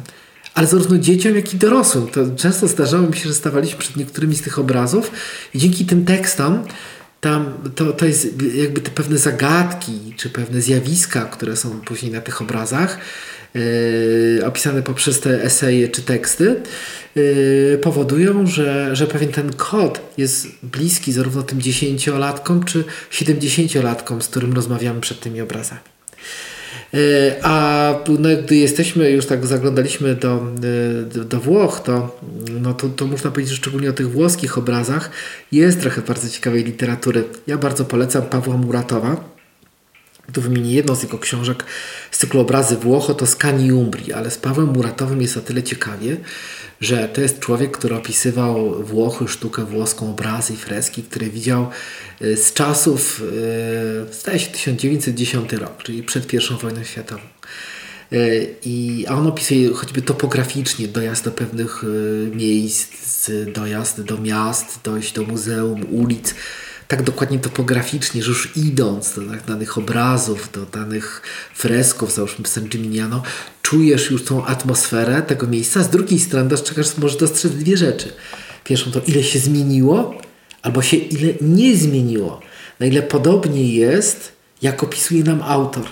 Ale 0.54 0.68
zarówno 0.68 0.98
dzieciom, 0.98 1.36
jak 1.36 1.54
i 1.54 1.58
dorosłym. 1.58 2.08
To 2.08 2.22
często 2.36 2.68
zdarzało 2.68 3.08
mi 3.08 3.18
się, 3.18 3.30
że 3.30 3.34
stawaliśmy 3.34 3.80
przed 3.80 3.98
niektórymi 3.98 4.36
z 4.36 4.42
tych 4.42 4.60
obrazów 4.60 5.12
i 5.54 5.60
dzięki 5.60 5.86
tym 5.86 6.06
tekstom 6.06 6.64
tam 7.22 7.54
to, 7.76 7.94
to 7.94 8.06
jest 8.06 8.28
jakby 8.54 8.82
te 8.82 8.92
pewne 8.92 9.18
zagadki, 9.18 10.14
czy 10.18 10.30
pewne 10.30 10.62
zjawiska, 10.62 11.26
które 11.26 11.56
są 11.56 11.82
później 11.82 12.12
na 12.12 12.22
tych 12.22 12.42
obrazach, 12.42 12.98
opisane 14.46 14.82
poprzez 14.82 15.20
te 15.20 15.44
eseje 15.44 15.88
czy 15.88 16.02
teksty, 16.02 16.56
yy, 17.16 17.80
powodują, 17.82 18.48
że, 18.48 18.96
że 18.96 19.08
pewien 19.08 19.32
ten 19.32 19.54
kod 19.54 20.02
jest 20.18 20.48
bliski 20.64 21.12
zarówno 21.12 21.44
tym 21.44 21.62
dziesięciolatkom 21.62 22.64
czy 22.64 22.84
siedemdziesięciolatkom, 23.10 24.22
z 24.22 24.28
którym 24.28 24.54
rozmawiamy 24.54 25.02
przed 25.02 25.20
tymi 25.20 25.42
obrazami. 25.42 25.82
E, 26.94 27.36
a 27.44 27.94
no, 28.20 28.30
gdy 28.44 28.56
jesteśmy, 28.56 29.12
już 29.12 29.26
tak 29.26 29.46
zaglądaliśmy 29.46 30.16
do, 30.16 30.46
do, 31.14 31.26
do 31.26 31.40
Włoch, 31.40 31.80
to, 31.80 32.20
no, 32.62 32.74
to, 32.74 32.90
to 32.90 33.08
można 33.08 33.32
powiedzieć, 33.32 33.52
że 33.52 33.58
szczególnie 33.58 33.90
o 33.90 33.94
tych 33.94 34.12
włoskich 34.12 34.58
obrazach 34.58 35.12
jest 35.52 35.82
trochę 35.82 36.02
bardzo 36.02 36.30
ciekawej 36.30 36.64
literatury. 36.64 37.24
Ja 37.48 37.58
bardzo 37.58 37.86
polecam 37.86 38.22
Pawła 38.22 38.58
Muratowa 38.58 39.39
tu 40.32 40.42
wymienię 40.42 40.74
jedną 40.74 40.96
z 40.96 41.04
jego 41.04 41.20
książek 41.20 41.66
z 42.12 42.18
cyklu 42.18 42.40
Obrazy 42.40 42.76
Włocho, 42.76 43.14
to 43.14 43.26
Skani 43.26 43.72
Umbri, 43.72 44.14
ale 44.14 44.32
z 44.32 44.38
Pawłem 44.38 44.68
Muratowym 44.68 45.22
jest 45.22 45.38
o 45.38 45.42
tyle 45.42 45.64
ciekawie, 45.64 46.18
że 46.82 47.10
to 47.10 47.22
jest 47.22 47.40
człowiek, 47.40 47.78
który 47.78 47.96
opisywał 47.96 48.84
Włochy, 48.84 49.28
sztukę 49.28 49.66
włoską, 49.66 50.12
obrazy 50.12 50.54
i 50.54 50.58
freski, 50.58 51.04
które 51.04 51.28
widział 51.28 51.70
y, 52.22 52.38
z 52.38 52.54
czasów, 52.54 53.24
y, 54.12 54.14
zdaje 54.14 54.40
się 54.40 54.52
1910 54.52 55.54
rok, 55.54 55.84
czyli 55.84 56.04
przed 56.04 56.34
I 56.34 56.38
wojną 56.62 56.84
światową. 56.84 57.22
Y, 58.14 58.56
I, 58.66 59.06
a 59.08 59.14
on 59.14 59.28
opisuje 59.28 59.74
choćby 59.74 60.02
topograficznie 60.02 60.88
dojazd 60.88 61.26
do 61.26 61.32
pewnych 61.32 61.84
miejsc, 62.32 63.32
dojazd 63.54 64.02
do 64.02 64.18
miast, 64.18 64.80
dojść 64.84 65.14
do 65.14 65.24
muzeum, 65.24 65.86
ulic, 65.92 66.36
tak 66.90 67.04
dokładnie 67.04 67.40
topograficznie, 67.40 68.24
że 68.24 68.30
już 68.30 68.58
idąc 68.58 69.14
do 69.16 69.22
danych 69.48 69.78
obrazów, 69.78 70.50
do 70.52 70.66
danych 70.66 71.22
fresków, 71.56 72.14
załóżmy 72.14 72.48
San 72.48 72.64
Gimignano, 72.64 73.24
czujesz 73.62 74.12
już 74.12 74.24
tą 74.24 74.46
atmosferę 74.46 75.22
tego 75.22 75.48
miejsca. 75.48 75.84
Z 75.84 75.90
drugiej 75.90 76.20
strony 76.20 76.50
dostrzegasz, 76.50 76.98
możesz 76.98 77.18
dostrzec 77.18 77.52
dwie 77.52 77.78
rzeczy. 77.78 78.12
Pierwszą 78.64 78.92
to, 78.92 79.02
ile 79.08 79.24
się 79.24 79.40
zmieniło, 79.40 80.22
albo 80.62 80.82
się 80.82 80.98
ile 80.98 81.34
nie 81.42 81.78
zmieniło. 81.78 82.42
Na 82.80 82.86
ile 82.86 83.02
podobnie 83.02 83.74
jest, 83.74 84.32
jak 84.62 84.84
opisuje 84.84 85.24
nam 85.24 85.42
autor. 85.42 85.86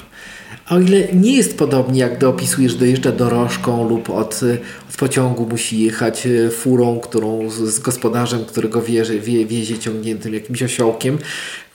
O 0.69 0.79
ile 0.79 1.07
nie 1.13 1.37
jest 1.37 1.57
podobnie, 1.57 1.99
jak 1.99 2.17
gdy 2.17 2.27
opisujesz, 2.27 2.75
dojeżdża 2.75 3.11
dorożką 3.11 3.89
lub 3.89 4.09
od, 4.09 4.39
od 4.89 4.97
pociągu 4.97 5.47
musi 5.49 5.79
jechać 5.79 6.27
e, 6.27 6.49
furą, 6.49 6.99
którą 6.99 7.49
z, 7.49 7.53
z 7.53 7.79
gospodarzem, 7.79 8.45
którego 8.45 8.81
wiezie, 8.81 9.19
wie, 9.19 9.45
wiezie 9.45 9.79
ciągniętym 9.79 10.33
jakimś 10.33 10.63
osiołkiem, 10.63 11.17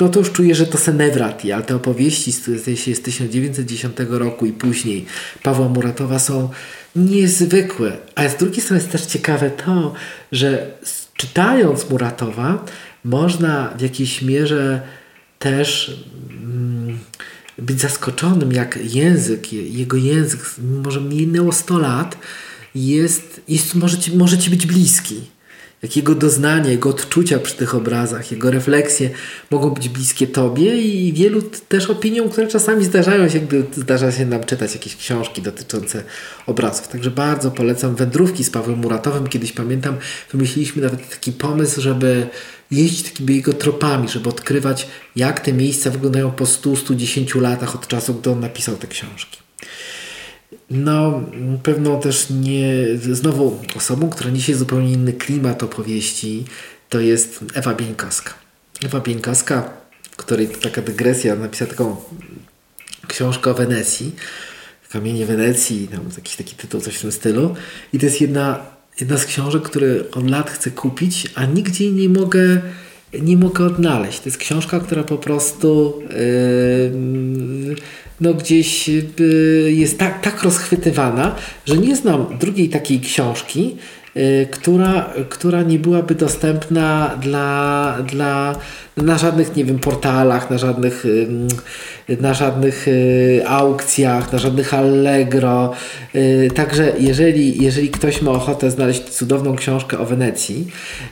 no 0.01 0.09
to 0.09 0.19
już 0.19 0.33
czuję, 0.33 0.55
że 0.55 0.67
to 0.67 0.79
senewrati, 0.79 1.53
ale 1.53 1.63
te 1.63 1.77
opowieści 1.77 2.33
z, 2.33 2.45
z 2.45 3.03
1910 3.03 3.97
roku 4.09 4.47
i 4.47 4.53
później 4.53 5.07
Pawła 5.43 5.69
Muratowa 5.69 6.19
są 6.19 6.49
niezwykłe. 6.97 7.97
A 8.15 8.29
z 8.29 8.37
drugiej 8.37 8.61
strony 8.61 8.83
jest 8.83 8.93
też 8.93 9.07
ciekawe 9.07 9.51
to, 9.51 9.95
że 10.33 10.71
czytając 11.17 11.91
Muratowa 11.91 12.65
można 13.05 13.75
w 13.79 13.81
jakiejś 13.81 14.23
mierze 14.23 14.81
też 15.39 15.97
być 17.63 17.81
zaskoczonym, 17.81 18.53
jak 18.53 18.79
język, 18.95 19.53
jego 19.53 19.97
język, 19.97 20.55
mimo 20.59 20.91
że 20.91 21.01
minęło 21.01 21.53
100 21.53 21.79
lat, 21.79 22.19
jest, 22.75 23.41
jest 23.49 23.75
może, 23.75 23.99
ci, 23.99 24.17
może 24.17 24.39
ci 24.39 24.51
być 24.51 24.67
bliski. 24.67 25.21
Jak 25.83 25.97
jego 25.97 26.15
doznanie, 26.15 26.71
jego 26.71 26.91
odczucia 26.91 27.39
przy 27.39 27.57
tych 27.57 27.75
obrazach, 27.75 28.33
jego 28.33 28.51
refleksje 28.51 29.11
mogą 29.51 29.71
być 29.71 29.89
bliskie 29.89 30.27
Tobie 30.27 30.83
i 30.83 31.13
wielu 31.13 31.43
też 31.43 31.91
opiniom, 31.91 32.29
które 32.29 32.47
czasami 32.47 32.85
zdarzają 32.85 33.29
się, 33.29 33.41
gdy 33.41 33.65
zdarza 33.77 34.13
się 34.13 34.27
nam 34.27 34.45
czytać 34.45 34.75
jakieś 34.75 34.97
książki 34.97 35.43
dotyczące 35.43 36.05
obrazów. 36.47 36.89
Także 36.89 37.11
bardzo 37.11 37.51
polecam 37.51 37.95
wędrówki 37.95 38.45
z 38.45 38.51
Pawłem 38.51 38.79
Muratowym. 38.79 39.29
Kiedyś 39.29 39.53
pamiętam, 39.53 39.97
wymyśliliśmy 40.33 40.83
nawet 40.83 41.11
taki 41.11 41.33
pomysł, 41.33 41.81
żeby 41.81 42.27
jeździć 42.71 43.03
takimi 43.11 43.37
jego 43.37 43.53
tropami, 43.53 44.09
żeby 44.09 44.29
odkrywać, 44.29 44.89
jak 45.17 45.41
te 45.41 45.53
miejsca 45.53 45.91
wyglądają 45.91 46.31
po 46.31 46.45
100-110 46.45 47.41
latach 47.41 47.75
od 47.75 47.89
czasu, 47.89 48.15
gdy 48.15 48.31
on 48.31 48.41
napisał 48.41 48.77
te 48.77 48.87
książki. 48.87 49.39
No, 50.73 51.23
pewną 51.63 52.01
też 52.01 52.27
nie. 52.31 52.85
Znowu 53.13 53.61
osobą, 53.77 54.11
która 54.11 54.31
niesie 54.31 54.55
zupełnie 54.55 54.93
inny 54.93 55.13
klimat 55.13 55.63
opowieści, 55.63 56.45
to 56.89 57.01
jest 57.01 57.45
Ewa 57.55 57.75
Bieńkowska. 57.75 58.35
Ewa 58.85 59.01
Bieńkowska, 59.01 59.71
w 60.11 60.17
której 60.17 60.49
taka 60.49 60.83
dygresja, 60.83 61.37
napisała 61.37 61.71
taką 61.71 61.97
książkę 63.09 63.51
o 63.51 63.55
Wenecji. 63.55 64.15
Kamienie 64.91 65.27
Wenecji, 65.27 65.89
tam 65.89 66.01
jakiś 66.17 66.37
taki 66.37 66.57
tytuł, 66.57 66.81
coś 66.81 66.97
w 66.97 67.01
tym 67.01 67.13
stylu. 67.13 67.55
I 67.93 67.99
to 67.99 68.07
jest 68.07 68.21
jedna 68.21 68.73
jedna 69.01 69.19
z 69.19 69.27
książek, 69.27 69.63
które 69.63 70.11
od 70.13 70.31
lat 70.31 70.51
chcę 70.51 70.71
kupić, 70.71 71.29
a 71.35 71.45
nigdzie 71.45 71.91
nie 71.91 72.09
mogę, 72.09 72.61
nie 73.21 73.37
mogę 73.37 73.65
odnaleźć. 73.65 74.21
To 74.21 74.29
jest 74.29 74.39
książka, 74.39 74.81
która 74.81 75.03
po 75.03 75.19
prostu 75.19 76.03
yy, 76.11 77.77
no 78.21 78.35
gdzieś 78.35 78.89
yy, 78.89 79.73
jest 79.73 79.99
tak, 79.99 80.21
tak 80.21 80.43
rozchwytywana, 80.43 81.35
że 81.67 81.77
nie 81.77 81.97
znam 81.97 82.27
drugiej 82.41 82.69
takiej 82.69 83.01
książki, 83.01 83.77
yy, 84.15 84.47
która, 84.51 85.13
która 85.29 85.63
nie 85.63 85.79
byłaby 85.79 86.15
dostępna 86.15 87.19
dla, 87.23 87.97
dla, 88.11 88.57
na 88.97 89.19
żadnych, 89.19 89.57
nie 89.57 89.65
wiem, 89.65 89.79
portalach, 89.79 90.51
na 90.51 90.59
żadnych 90.59 91.05
na 92.21 92.35
żadnych 92.35 92.89
y, 92.89 93.43
aukcjach, 93.47 94.33
na 94.33 94.39
żadnych 94.39 94.75
Allegro. 94.75 95.73
Y, 96.15 96.51
także 96.55 96.93
jeżeli, 96.99 97.63
jeżeli 97.63 97.91
ktoś 97.91 98.23
ma 98.23 98.31
ochotę 98.31 98.71
znaleźć 98.71 99.03
cudowną 99.03 99.57
książkę 99.57 99.99
o 99.99 100.05
Wenecji, 100.05 100.67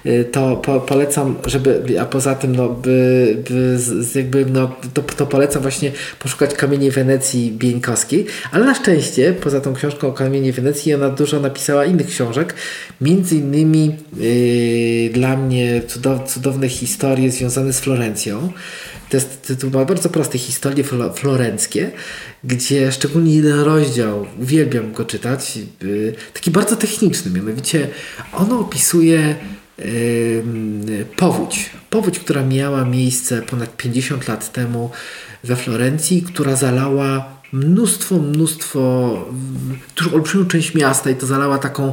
y, 0.06 0.24
to 0.32 0.56
po, 0.56 0.80
polecam, 0.80 1.36
żeby, 1.46 2.00
a 2.00 2.04
poza 2.04 2.34
tym 2.34 2.56
no, 2.56 2.68
by, 2.68 3.36
by 3.50 3.78
jakby, 4.14 4.46
no, 4.46 4.76
to, 4.94 5.02
to 5.02 5.26
polecam 5.26 5.62
właśnie 5.62 5.92
poszukać 6.18 6.54
Kamieni 6.54 6.90
Wenecji 6.90 7.52
Bieńkowskiej, 7.52 8.26
ale 8.52 8.66
na 8.66 8.74
szczęście 8.74 9.32
poza 9.32 9.60
tą 9.60 9.74
książką 9.74 10.08
o 10.08 10.12
Kamieni 10.12 10.52
Wenecji 10.52 10.94
ona 10.94 11.08
dużo 11.08 11.40
napisała 11.40 11.84
innych 11.84 12.06
książek, 12.06 12.54
między 13.00 13.36
innymi 13.36 13.96
yy, 14.16 15.10
dla 15.10 15.36
mnie 15.36 15.82
cudow, 15.88 16.32
cudowne 16.32 16.68
historie 16.68 17.30
związane 17.30 17.69
z 17.72 17.80
Florencją. 17.80 18.52
To 19.10 19.16
jest 19.16 19.42
tytuł 19.42 19.70
ma 19.70 19.84
bardzo 19.84 20.08
prosty, 20.08 20.38
historie 20.38 20.84
florenckie, 21.14 21.90
gdzie 22.44 22.92
szczególnie 22.92 23.34
jeden 23.34 23.60
rozdział, 23.60 24.26
uwielbiam 24.40 24.92
go 24.92 25.04
czytać, 25.04 25.58
yy, 25.82 26.14
taki 26.34 26.50
bardzo 26.50 26.76
techniczny, 26.76 27.30
mianowicie 27.30 27.88
ono 28.32 28.58
opisuje 28.58 29.36
powódź. 31.16 31.70
Powódź, 31.90 32.18
która 32.18 32.42
miała 32.42 32.84
miejsce 32.84 33.42
ponad 33.42 33.76
50 33.76 34.28
lat 34.28 34.52
temu 34.52 34.90
we 35.44 35.56
Florencji, 35.56 36.22
która 36.22 36.56
zalała 36.56 37.40
mnóstwo, 37.52 38.18
mnóstwo, 38.18 38.80
olbrzymią 40.14 40.46
część 40.46 40.74
miasta 40.74 41.10
i 41.10 41.14
to 41.14 41.26
zalała 41.26 41.58
taką 41.58 41.92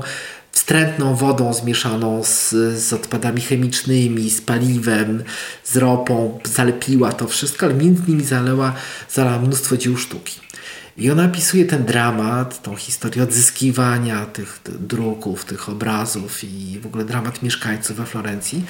wstrętną 0.67 1.15
wodą 1.15 1.53
zmieszaną 1.53 2.23
z, 2.23 2.49
z 2.79 2.93
odpadami 2.93 3.41
chemicznymi, 3.41 4.29
z 4.29 4.41
paliwem, 4.41 5.23
z 5.63 5.77
ropą, 5.77 6.39
zalepiła 6.45 7.11
to 7.11 7.27
wszystko, 7.27 7.65
ale 7.65 7.75
między 7.75 8.03
nimi 8.07 8.23
zaleła, 8.23 8.73
zalała 9.09 9.39
mnóstwo 9.39 9.77
dzieł 9.77 9.97
sztuki. 9.97 10.46
I 10.97 11.11
ona 11.11 11.25
opisuje 11.25 11.65
ten 11.65 11.85
dramat, 11.85 12.61
tą 12.61 12.75
historię 12.75 13.23
odzyskiwania 13.23 14.25
tych, 14.25 14.59
druków, 14.79 15.45
tych 15.45 15.69
obrazów 15.69 16.43
i 16.43 16.79
w 16.79 16.85
ogóle 16.85 17.05
dramat 17.05 17.41
mieszkańców 17.43 17.97
we 17.97 18.05
Florencji. 18.05 18.63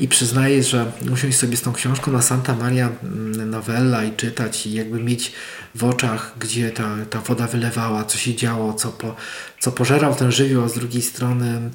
I 0.00 0.08
przyznaje, 0.08 0.62
że 0.62 0.92
usiąść 1.12 1.38
sobie 1.38 1.56
z 1.56 1.62
tą 1.62 1.72
książką 1.72 2.12
na 2.12 2.22
Santa 2.22 2.54
Maria 2.54 2.90
mm, 3.02 3.50
Novella 3.50 4.04
i 4.04 4.16
czytać 4.16 4.66
i 4.66 4.72
jakby 4.72 5.02
mieć 5.02 5.32
w 5.74 5.84
oczach, 5.84 6.34
gdzie 6.40 6.70
ta, 6.70 6.96
ta 7.10 7.20
woda 7.20 7.46
wylewała, 7.46 8.04
co 8.04 8.18
się 8.18 8.34
działo, 8.34 8.74
co, 8.74 8.88
po, 8.88 9.16
co 9.60 9.72
pożerał 9.72 10.14
ten 10.14 10.32
żywioł, 10.32 10.64
a 10.64 10.68
z 10.68 10.74
drugiej 10.74 11.02
strony 11.02 11.70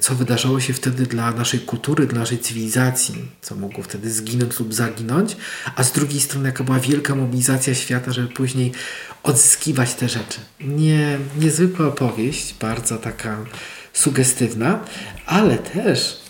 co 0.00 0.14
wydarzało 0.14 0.60
się 0.60 0.72
wtedy 0.72 1.06
dla 1.06 1.30
naszej 1.30 1.60
kultury, 1.60 2.06
dla 2.06 2.18
naszej 2.18 2.38
cywilizacji, 2.38 3.14
co 3.42 3.56
mogło 3.56 3.84
wtedy 3.84 4.10
zginąć 4.10 4.58
lub 4.58 4.74
zaginąć, 4.74 5.36
a 5.76 5.84
z 5.84 5.92
drugiej 5.92 6.20
strony 6.20 6.48
jaka 6.48 6.64
była 6.64 6.80
wielka 6.80 7.14
mobilizacja 7.14 7.74
świata, 7.74 8.12
żeby 8.12 8.28
później 8.28 8.72
odzyskiwać 9.22 9.94
te 9.94 10.08
rzeczy. 10.08 10.40
Nie, 10.60 11.18
niezwykła 11.38 11.86
opowieść, 11.86 12.54
bardzo 12.60 12.98
taka 12.98 13.36
sugestywna, 13.92 14.84
ale 15.26 15.58
też 15.58 16.20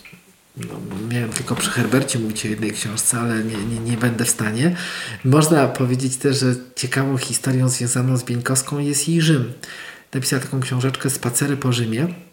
no, 0.57 0.73
miałem 1.09 1.29
tylko 1.29 1.55
przy 1.55 1.69
Herbercie 1.69 2.19
mówić 2.19 2.45
o 2.45 2.49
jednej 2.49 2.71
książce, 2.71 3.19
ale 3.19 3.43
nie, 3.43 3.57
nie, 3.57 3.79
nie 3.79 3.97
będę 3.97 4.25
w 4.25 4.29
stanie. 4.29 4.75
Można 5.23 5.67
powiedzieć 5.67 6.17
też, 6.17 6.39
że 6.39 6.55
ciekawą 6.75 7.17
historią 7.17 7.69
związaną 7.69 8.17
z 8.17 8.23
Bieńkowską 8.23 8.79
jest 8.79 9.07
jej 9.07 9.21
Rzym. 9.21 9.53
Napisała 10.13 10.41
taką 10.41 10.59
książeczkę 10.59 11.09
Spacery 11.09 11.57
po 11.57 11.73
Rzymie 11.73 12.07
E, 12.07 12.30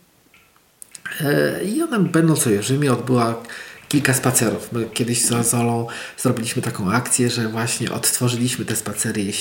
I 1.64 1.82
ona 1.82 1.98
będąc 1.98 2.44
w 2.44 2.62
Rzymie 2.62 2.92
odbyła 2.92 3.42
kilka 3.88 4.14
spacerów. 4.14 4.72
My 4.72 4.88
kiedyś 4.94 5.24
z 5.24 5.50
Zolą 5.50 5.86
zrobiliśmy 6.18 6.62
taką 6.62 6.92
akcję, 6.92 7.30
że 7.30 7.48
właśnie 7.48 7.92
odtworzyliśmy 7.92 8.64
te 8.64 8.76
spacery 8.76 9.32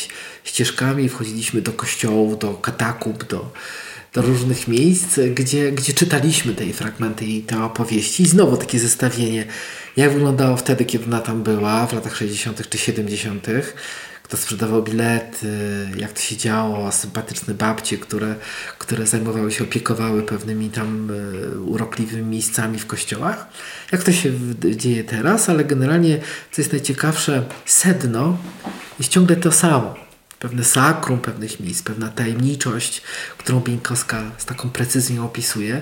ścieżkami 0.43 1.10
wchodziliśmy 1.10 1.62
do 1.62 1.74
kościołów, 1.74 2.39
do 2.39 2.53
katakumb, 2.53 3.24
do, 3.24 3.51
do 4.13 4.22
różnych 4.22 4.67
miejsc, 4.67 5.19
gdzie, 5.36 5.72
gdzie 5.72 5.93
czytaliśmy 5.93 6.53
te 6.53 6.74
fragmenty 6.74 7.25
i 7.25 7.41
te 7.41 7.63
opowieści. 7.63 8.24
I 8.24 8.27
znowu 8.27 8.57
takie 8.57 8.79
zestawienie, 8.79 9.46
jak 9.98 10.13
wyglądało 10.13 10.57
wtedy, 10.57 10.86
kiedy 10.86 11.05
ona 11.05 11.19
tam 11.19 11.43
była, 11.43 11.88
w 11.88 11.93
latach 11.93 12.15
60. 12.15 12.69
czy 12.69 12.77
70 12.77 13.48
kto 14.27 14.38
sprzedawał 14.38 14.84
bilety, 14.84 15.48
jak 15.98 16.13
to 16.13 16.19
się 16.19 16.38
działo, 16.38 16.91
sympatyczne 16.91 17.53
babcie, 17.53 17.98
które, 17.98 18.36
które 18.77 19.07
zajmowały 19.07 19.51
się, 19.51 19.63
opiekowały 19.63 20.24
pewnymi 20.24 20.69
tam 20.69 21.12
e, 21.12 21.60
urokliwymi 21.60 22.24
miejscami 22.24 22.79
w 22.79 22.86
kościołach. 22.86 23.48
Jak 23.91 24.03
to 24.03 24.12
się 24.12 24.31
dzieje 24.75 25.03
teraz, 25.03 25.50
ale 25.50 25.65
generalnie, 25.65 26.19
co 26.51 26.62
jest 26.62 26.72
najciekawsze, 26.72 27.46
sedno 27.65 28.38
jest 29.00 29.12
ciągle 29.12 29.36
to 29.36 29.51
samo. 29.51 29.96
Pewne 30.39 30.63
sakrum 30.63 31.19
pewnych 31.19 31.60
miejsc, 31.60 31.81
pewna 31.81 32.10
tajemniczość, 32.10 33.01
którą 33.38 33.60
Bieńkowska 33.60 34.24
z 34.38 34.46
taką 34.46 34.69
precyzją 34.69 35.25
opisuje, 35.25 35.81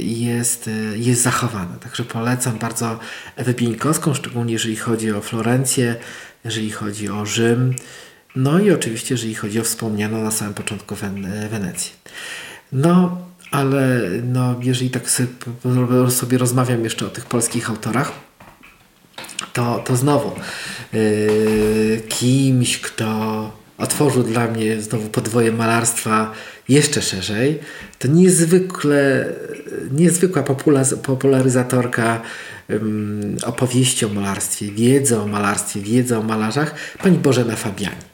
jest, 0.00 0.68
e, 0.68 0.98
jest 0.98 1.22
zachowana. 1.22 1.76
Także 1.80 2.04
polecam 2.04 2.58
bardzo 2.58 2.98
Ewę 3.36 3.54
Bieńkowską, 3.54 4.14
szczególnie 4.14 4.52
jeżeli 4.52 4.76
chodzi 4.76 5.12
o 5.12 5.20
Florencję, 5.20 5.96
jeżeli 6.44 6.70
chodzi 6.70 7.08
o 7.08 7.26
Rzym, 7.26 7.74
no 8.36 8.58
i 8.58 8.70
oczywiście, 8.70 9.14
jeżeli 9.14 9.34
chodzi 9.34 9.60
o 9.60 9.64
wspomnianą 9.64 10.22
na 10.22 10.30
samym 10.30 10.54
początku 10.54 10.94
Wen 10.94 11.26
Wenecję. 11.50 11.90
No, 12.72 13.18
ale 13.50 14.00
no, 14.24 14.54
jeżeli 14.62 14.90
tak 14.90 15.10
sobie, 15.10 15.28
sobie 16.10 16.38
rozmawiam 16.38 16.84
jeszcze 16.84 17.06
o 17.06 17.10
tych 17.10 17.26
polskich 17.26 17.70
autorach, 17.70 18.12
to, 19.52 19.82
to 19.86 19.96
znowu 19.96 20.32
yy, 20.92 22.02
kimś, 22.08 22.78
kto 22.78 23.50
otworzył 23.78 24.22
dla 24.22 24.46
mnie 24.46 24.82
znowu 24.82 25.08
podwoje 25.08 25.52
malarstwa 25.52 26.32
jeszcze 26.68 27.02
szerzej, 27.02 27.58
to 27.98 28.08
niezwykle, 28.08 29.26
niezwykła 29.90 30.42
popularyzatorka 31.02 32.20
opowieści 33.44 34.06
o 34.06 34.08
malarstwie, 34.08 34.70
wiedzy 34.70 35.20
o 35.20 35.26
malarstwie, 35.26 35.80
wiedzy 35.80 36.18
o 36.18 36.22
malarzach, 36.22 36.74
pani 37.02 37.18
Bożena 37.18 37.56
Fabiani. 37.56 38.11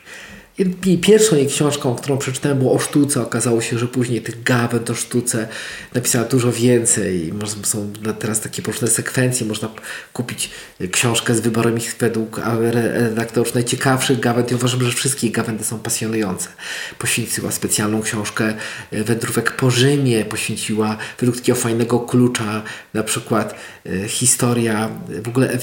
Pierwszą 1.02 1.36
jej 1.36 1.46
książką, 1.46 1.94
którą 1.94 2.18
przeczytałem, 2.18 2.58
było 2.58 2.72
o 2.72 2.78
sztuce. 2.78 3.22
Okazało 3.22 3.60
się, 3.60 3.78
że 3.78 3.86
później 3.86 4.22
tych 4.22 4.42
gawęd 4.42 4.90
o 4.90 4.94
sztuce 4.94 5.48
napisała 5.94 6.24
dużo 6.24 6.52
więcej. 6.52 7.32
Są 7.62 7.92
teraz 8.18 8.40
takie 8.40 8.62
różne 8.62 8.88
sekwencje. 8.88 9.46
Można 9.46 9.68
kupić 10.12 10.50
książkę 10.92 11.34
z 11.34 11.40
wyborem 11.40 11.76
ich 11.76 11.96
według 11.98 12.40
redaktorów 12.60 13.54
najciekawszych 13.54 14.20
gawęd. 14.20 14.52
I 14.52 14.54
uważam, 14.54 14.82
że 14.82 14.92
wszystkie 14.92 15.30
gawędy 15.30 15.64
są 15.64 15.78
pasjonujące. 15.78 16.48
Poświęciła 16.98 17.50
specjalną 17.50 18.02
książkę 18.02 18.54
e, 18.90 19.04
wędrówek 19.04 19.56
po 19.56 19.70
Rzymie. 19.70 20.24
Poświęciła 20.24 20.96
według 21.20 21.36
takiego 21.36 21.58
fajnego 21.58 22.00
klucza 22.00 22.62
na 22.94 23.02
przykład 23.02 23.54
e, 23.86 24.08
historia, 24.08 24.90
w 25.24 25.28
ogóle 25.28 25.58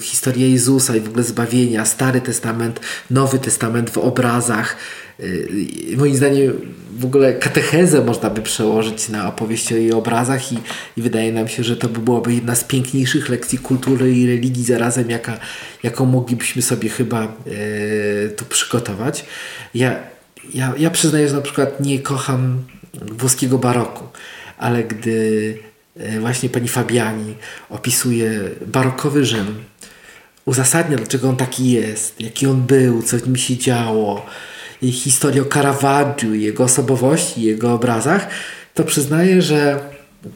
historia 0.00 0.46
Jezusa 0.46 0.96
i 0.96 1.00
w 1.00 1.08
ogóle 1.08 1.24
zbawienia, 1.24 1.84
Stary 1.84 2.20
Testament, 2.20 2.80
Nowy 3.10 3.38
Testament 3.38 3.81
w 3.90 3.98
obrazach. 3.98 4.76
Y, 5.20 5.94
moim 5.96 6.16
zdaniem 6.16 6.52
w 6.98 7.04
ogóle 7.04 7.34
katechezę 7.34 8.04
można 8.04 8.30
by 8.30 8.42
przełożyć 8.42 9.08
na 9.08 9.28
opowieści 9.28 9.74
o 9.74 9.76
jej 9.76 9.92
obrazach 9.92 10.52
i, 10.52 10.58
i 10.96 11.02
wydaje 11.02 11.32
nam 11.32 11.48
się, 11.48 11.64
że 11.64 11.76
to 11.76 11.88
by 11.88 12.00
byłaby 12.00 12.34
jedna 12.34 12.54
z 12.54 12.64
piękniejszych 12.64 13.28
lekcji 13.28 13.58
kultury 13.58 14.12
i 14.12 14.26
religii 14.26 14.64
zarazem, 14.64 15.10
jaka, 15.10 15.38
jaką 15.82 16.06
moglibyśmy 16.06 16.62
sobie 16.62 16.88
chyba 16.88 17.22
e, 17.22 17.28
tu 18.28 18.44
przygotować. 18.44 19.24
Ja, 19.74 19.96
ja, 20.54 20.72
ja 20.78 20.90
przyznaję, 20.90 21.28
że 21.28 21.34
na 21.34 21.40
przykład 21.40 21.80
nie 21.80 21.98
kocham 21.98 22.62
włoskiego 23.12 23.58
baroku, 23.58 24.04
ale 24.58 24.84
gdy 24.84 25.58
e, 25.96 26.20
właśnie 26.20 26.48
pani 26.48 26.68
Fabiani 26.68 27.34
opisuje 27.70 28.40
barokowy 28.66 29.24
Rzym, 29.24 29.64
uzasadnia, 30.44 30.96
dlaczego 30.96 31.28
on 31.28 31.36
taki 31.36 31.70
jest, 31.70 32.20
jaki 32.20 32.46
on 32.46 32.62
był, 32.62 33.02
co 33.02 33.18
w 33.18 33.26
nim 33.26 33.36
się 33.36 33.56
działo, 33.56 34.26
i 34.82 34.92
historię 34.92 35.42
o 35.42 35.44
Caravaggiu, 35.44 36.34
jego 36.34 36.64
osobowości, 36.64 37.42
jego 37.42 37.72
obrazach, 37.72 38.28
to 38.74 38.84
przyznaję, 38.84 39.42
że 39.42 39.80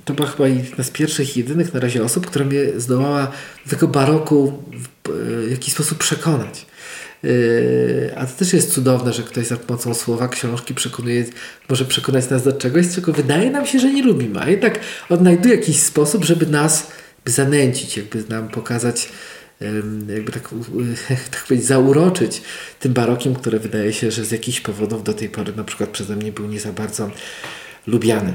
to 0.05 0.15
była 0.15 0.29
chyba 0.29 0.49
jedna 0.49 0.85
z 0.85 0.91
pierwszych 0.91 1.37
jedynych 1.37 1.75
na 1.75 1.81
razie 1.81 2.05
osób, 2.05 2.27
która 2.27 2.45
mnie 2.45 2.61
zdołała 2.77 3.33
do 3.65 3.71
tego 3.71 3.89
baroku 3.89 4.63
w 5.05 5.51
jakiś 5.51 5.75
sposób 5.75 5.99
przekonać. 5.99 6.67
Yy, 7.23 8.13
a 8.17 8.27
to 8.27 8.33
też 8.39 8.53
jest 8.53 8.73
cudowne, 8.73 9.13
że 9.13 9.23
ktoś 9.23 9.47
za 9.47 9.57
pomocą 9.57 9.95
słowa 9.95 10.29
książki 10.29 10.75
przekonuje, 10.75 11.25
może 11.69 11.85
przekonać 11.85 12.31
nas 12.31 12.43
do 12.43 12.53
czegoś, 12.53 12.89
czego 12.95 13.13
wydaje 13.13 13.51
nam 13.51 13.67
się, 13.67 13.79
że 13.79 13.93
nie 13.93 14.03
lubimy, 14.03 14.41
a 14.41 14.51
jednak 14.51 14.79
odnajduje 15.09 15.55
jakiś 15.55 15.81
sposób, 15.81 16.25
żeby 16.25 16.47
nas 16.47 16.87
zanęcić, 17.27 17.97
jakby 17.97 18.25
nam 18.29 18.49
pokazać 18.49 19.09
jakby 20.09 20.33
tak, 20.33 20.49
tak 21.31 21.45
powiedzieć, 21.49 21.69
zauroczyć 21.69 22.43
tym 22.81 22.93
barokiem, 22.93 23.35
które 23.35 23.59
wydaje 23.59 23.93
się, 23.93 24.11
że 24.11 24.25
z 24.25 24.31
jakichś 24.31 24.61
powodów 24.61 25.05
do 25.05 25.15
tej 25.15 25.29
pory 25.29 25.53
na 25.57 25.65
przykład 25.65 25.91
przeze 25.91 26.17
mnie 26.17 26.33
był 26.33 26.47
nie 26.47 26.61
za 26.61 26.73
bardzo 26.73 27.11
lubiany. 27.87 28.33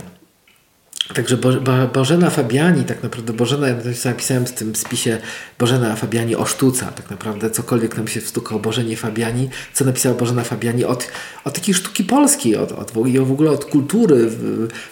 Także 1.14 1.38
Bo, 1.38 1.54
Bo, 1.54 1.88
Bożena 1.94 2.30
Fabiani, 2.30 2.84
tak 2.84 3.04
naprawdę 3.04 3.34
Bożena, 3.34 3.68
ja 3.68 3.76
napisałem 4.06 4.46
w 4.46 4.52
tym 4.52 4.76
spisie 4.76 5.18
Bożena 5.60 5.96
Fabiani 5.96 6.36
o 6.36 6.46
sztuce, 6.46 6.88
tak 6.96 7.10
naprawdę 7.10 7.50
cokolwiek 7.50 7.98
nam 7.98 8.08
się 8.08 8.22
wstuka 8.22 8.56
o 8.56 8.60
Bożenie 8.60 8.98
Fabiani, 8.98 9.50
co 9.74 9.86
napisała 9.86 10.16
Bożena 10.16 10.44
Fabiani 10.44 10.86
od, 10.86 11.08
od 11.44 11.54
takiej 11.54 11.74
sztuki 11.74 12.04
polskiej, 12.04 12.56
od, 12.56 12.72
od, 12.72 12.92
w 12.92 13.32
ogóle 13.32 13.52
od 13.52 13.66
kultury 13.66 14.32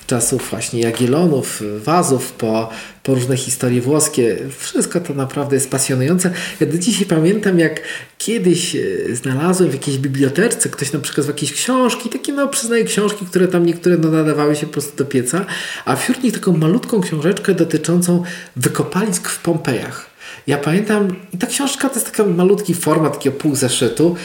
czasów 0.07 0.49
właśnie 0.49 0.79
Jagiellonów, 0.79 1.63
Wazów, 1.83 2.31
po, 2.31 2.69
po 3.03 3.15
różne 3.15 3.37
historie 3.37 3.81
włoskie. 3.81 4.37
Wszystko 4.57 4.99
to 4.99 5.13
naprawdę 5.13 5.55
jest 5.55 5.71
pasjonujące. 5.71 6.31
Ja 6.59 6.67
do 6.67 6.77
dzisiaj 6.77 7.05
pamiętam, 7.05 7.59
jak 7.59 7.81
kiedyś 8.17 8.75
e, 8.75 8.79
znalazłem 9.15 9.69
w 9.69 9.73
jakiejś 9.73 9.97
bibliotece, 9.97 10.69
ktoś 10.69 10.91
nam 10.91 11.01
przekazał 11.01 11.31
jakieś 11.31 11.53
książki, 11.53 12.09
takie 12.09 12.33
no 12.33 12.47
przyznaję 12.47 12.83
książki, 12.83 13.25
które 13.25 13.47
tam 13.47 13.65
niektóre 13.65 13.97
no, 13.97 14.11
nadawały 14.11 14.55
się 14.55 14.65
po 14.65 14.73
prostu 14.73 14.97
do 14.97 15.05
pieca, 15.05 15.45
a 15.85 15.95
wśród 15.95 16.23
nich 16.23 16.33
taką 16.33 16.57
malutką 16.57 17.01
książeczkę 17.01 17.53
dotyczącą 17.53 18.23
wykopalisk 18.55 19.29
w 19.29 19.41
Pompejach. 19.41 20.09
Ja 20.47 20.57
pamiętam, 20.57 21.15
i 21.33 21.37
ta 21.37 21.47
książka 21.47 21.89
to 21.89 21.95
jest 21.95 22.11
taki 22.11 22.29
malutki 22.29 22.73
format, 22.73 23.13
takiego 23.13 23.37
pół 23.37 23.55
zeszytu, 23.55 24.15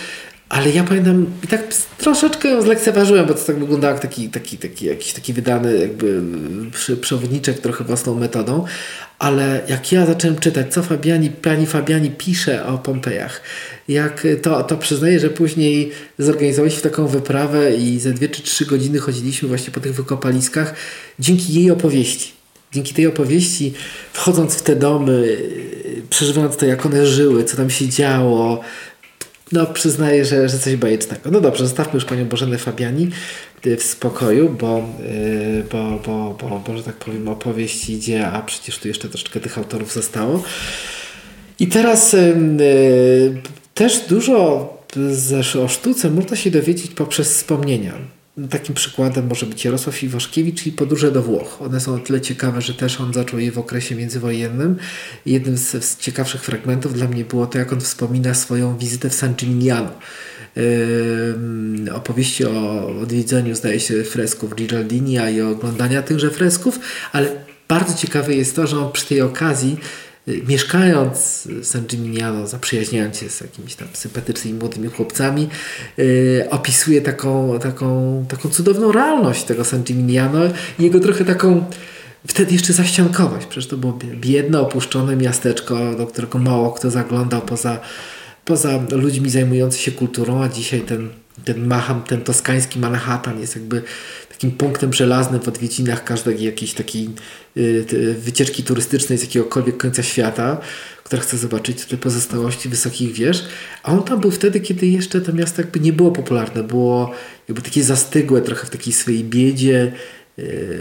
ale 0.48 0.70
ja 0.70 0.84
pamiętam 0.84 1.26
i 1.44 1.46
tak 1.46 1.74
troszeczkę 1.98 2.48
ją 2.48 2.62
zlekceważyłem, 2.62 3.26
bo 3.26 3.34
to 3.34 3.44
tak 3.44 3.58
wyglądało 3.58 3.92
jak 3.92 4.02
taki, 4.02 4.28
taki, 4.28 4.58
taki, 4.58 4.86
jakiś 4.86 5.12
taki 5.12 5.32
wydany 5.32 5.78
jakby 5.78 6.22
przewodniczek 7.00 7.58
trochę 7.58 7.84
własną 7.84 8.14
metodą, 8.14 8.64
ale 9.18 9.60
jak 9.68 9.92
ja 9.92 10.06
zacząłem 10.06 10.38
czytać, 10.38 10.72
co 10.72 10.82
Fabiani, 10.82 11.30
pani 11.30 11.66
Fabiani 11.66 12.10
pisze 12.10 12.66
o 12.66 12.78
Pompejach, 12.78 13.42
jak 13.88 14.26
to, 14.42 14.62
to 14.62 14.76
przyznaję, 14.76 15.20
że 15.20 15.30
później 15.30 15.90
zorganizowaliśmy 16.18 16.82
taką 16.82 17.06
wyprawę 17.06 17.76
i 17.76 18.00
ze 18.00 18.12
dwie 18.12 18.28
czy 18.28 18.42
trzy 18.42 18.66
godziny 18.66 18.98
chodziliśmy 18.98 19.48
właśnie 19.48 19.72
po 19.72 19.80
tych 19.80 19.94
wykopaliskach 19.94 20.74
dzięki 21.18 21.54
jej 21.54 21.70
opowieści. 21.70 22.32
Dzięki 22.72 22.94
tej 22.94 23.06
opowieści, 23.06 23.72
wchodząc 24.12 24.54
w 24.54 24.62
te 24.62 24.76
domy, 24.76 25.38
przeżywając 26.10 26.56
to, 26.56 26.66
jak 26.66 26.86
one 26.86 27.06
żyły, 27.06 27.44
co 27.44 27.56
tam 27.56 27.70
się 27.70 27.88
działo, 27.88 28.60
no 29.54 29.66
przyznaję, 29.66 30.24
że, 30.24 30.48
że 30.48 30.58
coś 30.58 30.76
bajecznego. 30.76 31.30
No 31.30 31.40
dobrze, 31.40 31.64
zostawmy 31.64 31.94
już 31.94 32.04
panią 32.04 32.24
Bożenę 32.24 32.58
Fabiani 32.58 33.10
w 33.78 33.82
spokoju, 33.82 34.56
bo, 34.60 34.88
bo, 35.72 36.00
bo, 36.06 36.36
bo, 36.40 36.62
bo, 36.66 36.76
że 36.76 36.82
tak 36.82 36.96
powiem, 36.96 37.28
opowieść 37.28 37.90
idzie, 37.90 38.26
a 38.26 38.42
przecież 38.42 38.78
tu 38.78 38.88
jeszcze 38.88 39.08
troszeczkę 39.08 39.40
tych 39.40 39.58
autorów 39.58 39.92
zostało. 39.92 40.42
I 41.60 41.66
teraz 41.66 42.16
też 43.74 44.00
dużo 44.08 44.68
o 45.64 45.68
sztuce 45.68 46.10
można 46.10 46.36
się 46.36 46.50
dowiedzieć 46.50 46.90
poprzez 46.90 47.28
wspomnienia. 47.28 47.92
Takim 48.50 48.74
przykładem 48.74 49.26
może 49.26 49.46
być 49.46 49.64
Jarosław 49.64 50.02
Iwaszkiewicz 50.02 50.66
i 50.66 50.72
Podróże 50.72 51.12
do 51.12 51.22
Włoch. 51.22 51.62
One 51.62 51.80
są 51.80 51.94
o 51.94 51.98
tyle 51.98 52.20
ciekawe, 52.20 52.62
że 52.62 52.74
też 52.74 53.00
on 53.00 53.12
zaczął 53.12 53.38
je 53.40 53.52
w 53.52 53.58
okresie 53.58 53.94
międzywojennym. 53.94 54.76
Jednym 55.26 55.58
z, 55.58 55.84
z 55.84 55.98
ciekawszych 55.98 56.44
fragmentów 56.44 56.94
dla 56.94 57.08
mnie 57.08 57.24
było 57.24 57.46
to, 57.46 57.58
jak 57.58 57.72
on 57.72 57.80
wspomina 57.80 58.34
swoją 58.34 58.78
wizytę 58.78 59.10
w 59.10 59.14
San 59.14 59.34
Gimignano. 59.34 59.90
Yy, 60.56 61.94
opowieści 61.94 62.44
o 62.44 62.86
odwiedzeniu, 63.02 63.54
zdaje 63.54 63.80
się, 63.80 64.04
fresków 64.04 64.54
Giraldini, 64.54 65.18
a 65.18 65.30
i 65.30 65.40
oglądania 65.40 66.02
tychże 66.02 66.30
fresków, 66.30 66.80
ale 67.12 67.28
bardzo 67.68 67.94
ciekawe 67.94 68.34
jest 68.34 68.56
to, 68.56 68.66
że 68.66 68.78
on 68.78 68.92
przy 68.92 69.06
tej 69.06 69.22
okazji 69.22 69.76
mieszkając 70.26 71.48
w 71.60 71.66
San 71.66 71.82
Gimignano, 71.82 72.46
zaprzyjaźniając 72.46 73.18
się 73.18 73.28
z 73.28 73.40
jakimiś 73.40 73.74
tam 73.74 73.88
sympatycznymi 73.92 74.58
młodymi 74.58 74.88
chłopcami, 74.88 75.48
yy, 75.96 76.46
opisuje 76.50 77.00
taką, 77.00 77.58
taką, 77.58 78.24
taką 78.28 78.48
cudowną 78.48 78.92
realność 78.92 79.44
tego 79.44 79.64
San 79.64 79.82
Gimignano 79.82 80.38
i 80.78 80.82
jego 80.82 81.00
trochę 81.00 81.24
taką 81.24 81.64
wtedy 82.26 82.52
jeszcze 82.52 82.72
zaściankować. 82.72 83.46
Przecież 83.46 83.68
to 83.68 83.76
było 83.76 83.98
biedne, 84.14 84.60
opuszczone 84.60 85.16
miasteczko, 85.16 85.94
do 85.94 86.06
którego 86.06 86.38
mało 86.38 86.72
kto 86.72 86.90
zaglądał 86.90 87.42
poza, 87.42 87.80
poza 88.44 88.80
ludźmi 88.90 89.30
zajmującymi 89.30 89.82
się 89.82 89.92
kulturą, 89.92 90.42
a 90.42 90.48
dzisiaj 90.48 90.80
ten, 90.80 91.10
ten 91.44 91.66
Maham, 91.66 92.02
ten 92.02 92.20
toskański 92.20 92.78
Manhattan 92.78 93.40
jest 93.40 93.56
jakby 93.56 93.82
takim 94.28 94.50
punktem 94.50 94.92
żelaznym 94.92 95.40
w 95.40 95.48
odwiedzinach 95.48 96.04
każdej 96.04 96.42
jakiejś 96.42 96.74
takiej 96.74 97.10
y, 97.56 98.16
wycieczki 98.18 98.62
turystycznej 98.62 99.18
z 99.18 99.22
jakiegokolwiek 99.22 99.76
końca 99.76 100.02
świata, 100.02 100.60
która 101.04 101.22
chce 101.22 101.38
zobaczyć 101.38 101.84
te 101.84 101.96
pozostałości 101.96 102.68
wysokich 102.68 103.12
wież. 103.12 103.44
A 103.82 103.92
on 103.92 104.02
tam 104.02 104.20
był 104.20 104.30
wtedy, 104.30 104.60
kiedy 104.60 104.86
jeszcze 104.86 105.20
to 105.20 105.32
miasto 105.32 105.62
jakby 105.62 105.80
nie 105.80 105.92
było 105.92 106.10
popularne, 106.10 106.62
było 106.62 107.12
jakby 107.48 107.62
takie 107.62 107.84
zastygłe 107.84 108.42
trochę 108.42 108.66
w 108.66 108.70
takiej 108.70 108.92
swojej 108.92 109.24
biedzie, 109.24 109.92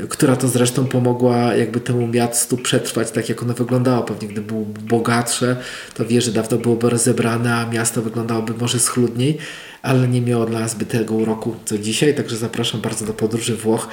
która 0.09 0.35
to 0.35 0.47
zresztą 0.47 0.85
pomogła 0.85 1.55
jakby 1.55 1.79
temu 1.79 2.07
miastu 2.07 2.57
przetrwać 2.57 3.11
tak, 3.11 3.29
jak 3.29 3.43
ono 3.43 3.53
wyglądało. 3.53 4.03
Pewnie 4.03 4.27
gdyby 4.27 4.47
było 4.47 4.65
bogatsze, 4.65 5.55
to 5.93 6.05
wieże 6.05 6.31
dawno 6.31 6.57
byłoby 6.57 6.89
rozebrane, 6.89 7.55
a 7.55 7.69
miasto 7.69 8.01
wyglądałoby 8.01 8.53
może 8.53 8.79
schludniej 8.79 9.37
ale 9.83 10.07
nie 10.07 10.21
miało 10.21 10.45
dla 10.45 10.59
nas 10.59 10.71
zbytego 10.71 11.15
uroku 11.15 11.55
co 11.65 11.77
dzisiaj, 11.77 12.15
także 12.15 12.37
zapraszam 12.37 12.81
bardzo 12.81 13.05
do 13.05 13.13
podróży 13.13 13.55
Włoch 13.55 13.87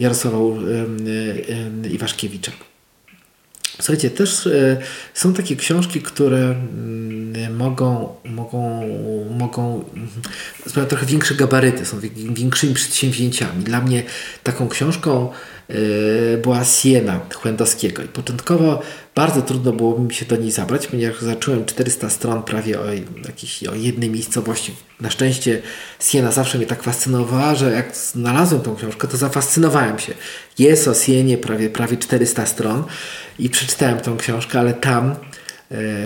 Jarosława 0.00 0.38
Iwaszkiewicza. 1.90 2.52
Słuchajcie, 3.80 4.10
też 4.10 4.48
są 5.14 5.34
takie 5.34 5.56
książki, 5.56 6.00
które 6.00 6.38
mm, 6.38 7.21
mogą, 7.50 8.08
mogą, 8.24 8.80
mogą 9.38 9.84
mają 10.74 10.76
mm, 10.76 10.88
trochę 10.88 11.06
większe 11.06 11.34
gabaryty, 11.34 11.86
są 11.86 12.00
większymi 12.32 12.74
przedsięwzięciami. 12.74 13.64
Dla 13.64 13.80
mnie 13.80 14.02
taką 14.42 14.68
książką 14.68 15.30
e, 15.68 16.36
była 16.36 16.64
Siena 16.64 17.20
Chłędowskiego 17.34 18.02
i 18.02 18.08
początkowo 18.08 18.82
bardzo 19.14 19.42
trudno 19.42 19.72
było 19.72 19.98
mi 19.98 20.14
się 20.14 20.26
do 20.26 20.36
niej 20.36 20.50
zabrać, 20.50 20.86
ponieważ 20.86 21.20
zacząłem 21.20 21.64
400 21.64 22.10
stron 22.10 22.42
prawie 22.42 22.80
o, 22.80 22.84
jakiejś, 23.26 23.64
o 23.64 23.74
jednej 23.74 24.10
miejscowości. 24.10 24.74
Na 25.00 25.10
szczęście 25.10 25.62
Siena 26.00 26.32
zawsze 26.32 26.58
mnie 26.58 26.66
tak 26.66 26.82
fascynowała, 26.82 27.54
że 27.54 27.72
jak 27.72 27.96
znalazłem 27.96 28.62
tą 28.62 28.76
książkę, 28.76 29.08
to 29.08 29.16
zafascynowałem 29.16 29.98
się. 29.98 30.14
Jest 30.58 30.88
o 30.88 30.94
Sienie 30.94 31.38
prawie, 31.38 31.70
prawie 31.70 31.96
400 31.96 32.46
stron 32.46 32.84
i 33.38 33.50
przeczytałem 33.50 34.00
tą 34.00 34.16
książkę, 34.16 34.58
ale 34.58 34.74
tam 34.74 35.14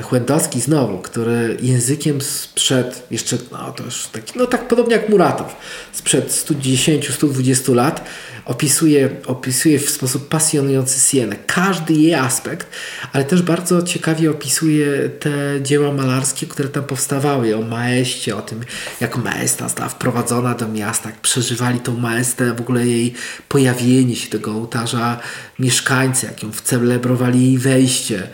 Chłędowski 0.03 0.61
znowu, 0.61 0.99
który 0.99 1.57
językiem 1.63 2.21
sprzed 2.21 3.07
jeszcze, 3.11 3.37
no 3.53 3.73
to 3.73 3.85
już 3.85 4.07
taki, 4.07 4.39
no 4.39 4.47
tak 4.47 4.69
podobnie 4.69 4.97
jak 4.97 5.09
Muratow, 5.09 5.57
sprzed 5.93 6.29
110-120 6.29 7.75
lat, 7.75 8.05
opisuje, 8.47 9.11
opisuje 9.27 9.79
w 9.79 9.91
sposób 9.91 10.29
pasjonujący 10.29 11.01
Sienę. 11.01 11.37
Każdy 11.47 11.95
jej 11.95 12.15
aspekt, 12.15 12.67
ale 13.13 13.25
też 13.25 13.43
bardzo 13.43 13.83
ciekawie 13.83 14.31
opisuje 14.31 15.09
te 15.09 15.31
dzieła 15.63 15.93
malarskie, 15.93 16.47
które 16.47 16.69
tam 16.69 16.85
powstawały. 16.85 17.57
O 17.57 17.63
Maeście, 17.63 18.37
o 18.37 18.43
tym, 18.43 18.61
jak 19.01 19.17
Maesta 19.17 19.65
została 19.65 19.89
wprowadzona 19.89 20.55
do 20.55 20.69
miasta, 20.69 21.11
jak 21.11 21.21
przeżywali 21.21 21.81
tą 21.81 21.97
Maestę, 21.97 22.55
w 22.55 22.61
ogóle 22.61 22.87
jej 22.87 23.15
pojawienie 23.49 24.17
się 24.17 24.29
tego 24.31 24.53
ołtarza 24.53 25.21
mieszkańcy, 25.59 26.27
jak 26.27 26.43
ją 26.43 26.51
celebrowali 26.65 27.43
jej 27.43 27.59
wejście. 27.59 28.29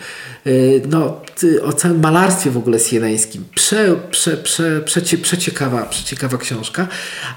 Y, 0.47 0.83
no, 0.89 1.23
o 1.63 1.73
całym 1.73 2.01
malarstwie 2.01 2.51
w 2.51 2.57
ogóle 2.57 2.79
sieneńskim. 2.79 3.45
Prze, 3.55 3.97
prze, 4.11 4.37
prze, 4.37 4.81
przecie, 4.81 5.19
przeciekawa, 5.19 5.83
przeciekawa 5.83 6.39
książka, 6.39 6.89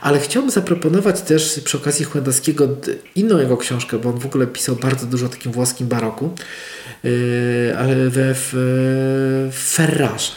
ale 0.02 0.20
chciałbym 0.20 0.52
zaproponować 0.52 1.22
też 1.22 1.60
przy 1.64 1.78
okazji 1.78 2.06
Chłędowskiego 2.66 3.06
inną 3.16 3.38
jego 3.38 3.58
książkę, 3.58 4.00
bo 4.00 4.10
on 4.10 4.20
w 4.20 4.26
ogóle 4.26 4.48
pisał 4.48 4.76
bardzo 4.76 5.06
dużo 5.06 5.26
o 5.26 5.30
takim 5.30 5.52
włoskim 5.52 5.88
baroku, 5.88 6.30
y, 7.06 7.74
ale 7.78 8.10
we 8.10 8.34
w 8.36 9.50
Ferrarze. 9.54 10.32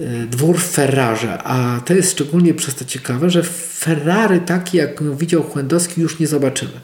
Y, 0.00 0.26
dwór 0.26 0.58
w 0.58 0.70
Ferrarze, 0.70 1.42
a 1.42 1.80
to 1.84 1.94
jest 1.94 2.12
szczególnie 2.12 2.54
przez 2.54 2.74
to 2.74 2.84
ciekawe, 2.84 3.30
że 3.30 3.42
Ferrary 3.78 4.40
taki 4.40 4.76
jak 4.76 5.16
widział 5.16 5.42
Chłędowski 5.42 6.00
już 6.00 6.18
nie 6.18 6.26
zobaczymy. 6.26 6.80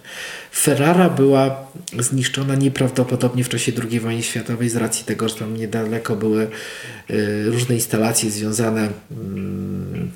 Ferrara 0.52 1.10
była 1.10 1.66
zniszczona 1.98 2.54
nieprawdopodobnie 2.54 3.44
w 3.44 3.48
czasie 3.48 3.72
II 3.90 4.00
wojny 4.00 4.22
światowej 4.22 4.68
z 4.68 4.76
racji 4.76 5.04
tego, 5.04 5.28
że 5.28 5.34
tam 5.34 5.56
niedaleko 5.56 6.16
były 6.16 6.48
y, 7.10 7.50
różne 7.50 7.74
instalacje 7.74 8.30
związane 8.30 8.88
mm, 9.10 10.10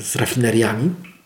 z 0.00 0.16
rafineriami 0.16 0.90
E, 0.90 1.17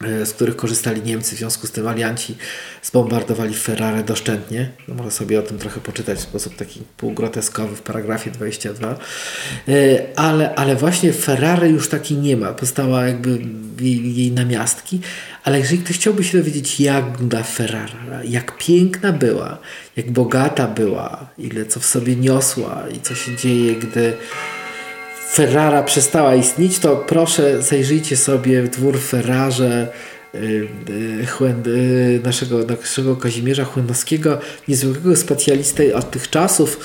z 0.00 0.32
których 0.32 0.56
korzystali 0.56 1.02
Niemcy. 1.02 1.36
W 1.36 1.38
związku 1.38 1.66
z 1.66 1.70
tym 1.70 1.86
alianci 1.86 2.36
zbombardowali 2.82 3.54
Ferrarę 3.54 4.04
doszczętnie. 4.04 4.70
No, 4.88 4.94
można 4.94 5.10
sobie 5.10 5.38
o 5.38 5.42
tym 5.42 5.58
trochę 5.58 5.80
poczytać 5.80 6.18
w 6.18 6.22
sposób 6.22 6.56
taki 6.56 6.82
półgroteskowy 6.96 7.76
w 7.76 7.82
paragrafie 7.82 8.30
22. 8.30 8.98
E, 9.68 9.74
ale, 10.16 10.54
ale 10.54 10.76
właśnie 10.76 11.12
Ferrary 11.12 11.68
już 11.68 11.88
takiej 11.88 12.18
nie 12.18 12.36
ma. 12.36 12.52
Powstała 12.52 13.06
jakby 13.06 13.38
jej, 13.80 14.16
jej 14.16 14.32
namiastki. 14.32 15.00
Ale 15.44 15.58
jeżeli 15.58 15.78
ktoś 15.78 15.96
chciałby 15.96 16.24
się 16.24 16.38
dowiedzieć, 16.38 16.80
jak 16.80 17.10
wygląda 17.10 17.42
Ferrara, 17.42 18.24
jak 18.24 18.58
piękna 18.58 19.12
była, 19.12 19.58
jak 19.96 20.10
bogata 20.10 20.66
była, 20.66 21.30
ile 21.38 21.66
co 21.66 21.80
w 21.80 21.86
sobie 21.86 22.16
niosła 22.16 22.84
i 22.96 23.00
co 23.00 23.14
się 23.14 23.36
dzieje, 23.36 23.74
gdy 23.74 24.16
Ferrara 25.32 25.82
przestała 25.82 26.34
istnieć, 26.34 26.78
to 26.78 26.96
proszę 26.96 27.62
zajrzyjcie 27.62 28.16
sobie 28.16 28.62
w 28.62 28.68
dwór 28.68 28.98
Ferrarze 28.98 29.88
y, 30.34 30.38
y, 30.90 31.70
y, 31.70 32.20
naszego, 32.24 32.58
naszego 32.58 33.16
Kazimierza 33.16 33.64
Chłynowskiego, 33.64 34.40
niezwykłego 34.68 35.16
specjalisty 35.16 35.96
od 35.96 36.10
tych 36.10 36.30
czasów 36.30 36.80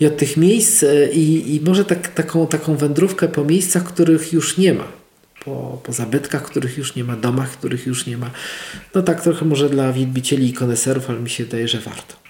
i 0.00 0.06
od 0.06 0.16
tych 0.16 0.36
miejsc 0.36 0.84
i, 1.12 1.54
i 1.54 1.60
może 1.60 1.84
tak, 1.84 2.08
taką, 2.08 2.46
taką 2.46 2.76
wędrówkę 2.76 3.28
po 3.28 3.44
miejscach, 3.44 3.84
których 3.84 4.32
już 4.32 4.58
nie 4.58 4.74
ma. 4.74 4.84
Po, 5.44 5.80
po 5.84 5.92
zabytkach, 5.92 6.42
których 6.42 6.78
już 6.78 6.94
nie 6.94 7.04
ma, 7.04 7.16
domach, 7.16 7.50
których 7.50 7.86
już 7.86 8.06
nie 8.06 8.16
ma. 8.16 8.30
No 8.94 9.02
tak 9.02 9.22
trochę 9.22 9.44
może 9.44 9.70
dla 9.70 9.92
wielbicieli 9.92 10.48
i 10.48 10.52
koneserów, 10.52 11.10
ale 11.10 11.20
mi 11.20 11.30
się 11.30 11.44
wydaje, 11.44 11.68
że 11.68 11.78
warto. 11.78 12.27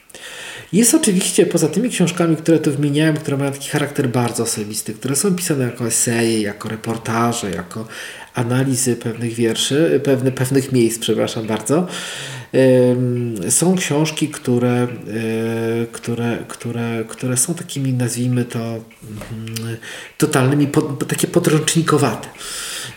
Jest 0.72 0.94
oczywiście 0.94 1.46
poza 1.46 1.68
tymi 1.68 1.90
książkami, 1.90 2.36
które 2.36 2.58
tu 2.58 2.72
wymieniałem, 2.72 3.16
które 3.16 3.36
mają 3.36 3.52
taki 3.52 3.68
charakter 3.68 4.08
bardzo 4.08 4.42
osobisty, 4.42 4.94
które 4.94 5.16
są 5.16 5.34
pisane 5.34 5.64
jako 5.64 5.86
eseje, 5.86 6.42
jako 6.42 6.68
reportaże, 6.68 7.50
jako 7.50 7.88
analizy 8.34 8.96
pewnych 8.96 9.34
wierszy, 9.34 10.00
pewne, 10.04 10.32
pewnych 10.32 10.72
miejsc, 10.72 10.98
przepraszam 10.98 11.46
bardzo. 11.46 11.86
Są 13.48 13.76
książki, 13.76 14.28
które, 14.28 14.82
e, 14.82 14.88
które, 15.92 16.38
które, 16.48 17.04
które 17.08 17.36
są 17.36 17.54
takimi, 17.54 17.92
nazwijmy 17.92 18.44
to, 18.44 18.58
mm, 18.58 18.80
totalnymi, 20.18 20.68
takie 21.08 21.26
podręcznikowate. 21.26 22.28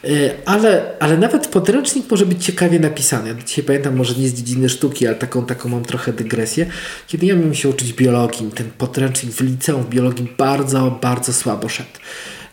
E, 0.04 0.34
ale, 0.46 0.92
ale 1.00 1.18
nawet 1.18 1.48
podręcznik 1.48 2.12
może 2.12 2.26
być 2.26 2.46
ciekawie 2.46 2.80
napisany. 2.80 3.30
Ja 3.30 3.36
dzisiaj 3.46 3.66
pamiętam, 3.66 3.96
może 3.96 4.16
nie 4.16 4.28
z 4.28 4.34
dziedziny 4.34 4.70
sztuki, 4.70 5.08
ale 5.08 5.16
taką, 5.16 5.46
taką 5.46 5.70
mam 5.70 5.84
trochę 5.84 6.14
dygresję. 6.14 6.66
Kiedy 7.08 7.26
ja 7.26 7.36
miałem 7.36 7.56
się 7.56 7.70
uczyć 7.70 7.94
biologii, 7.94 8.52
ten 8.56 8.70
podręcznik 8.78 9.34
w 9.34 9.42
liceum 9.42 9.84
w 9.84 9.90
biologii 9.90 10.28
bardzo, 10.38 11.00
bardzo 11.02 11.34
słabo 11.34 11.70
szedł. 11.70 11.90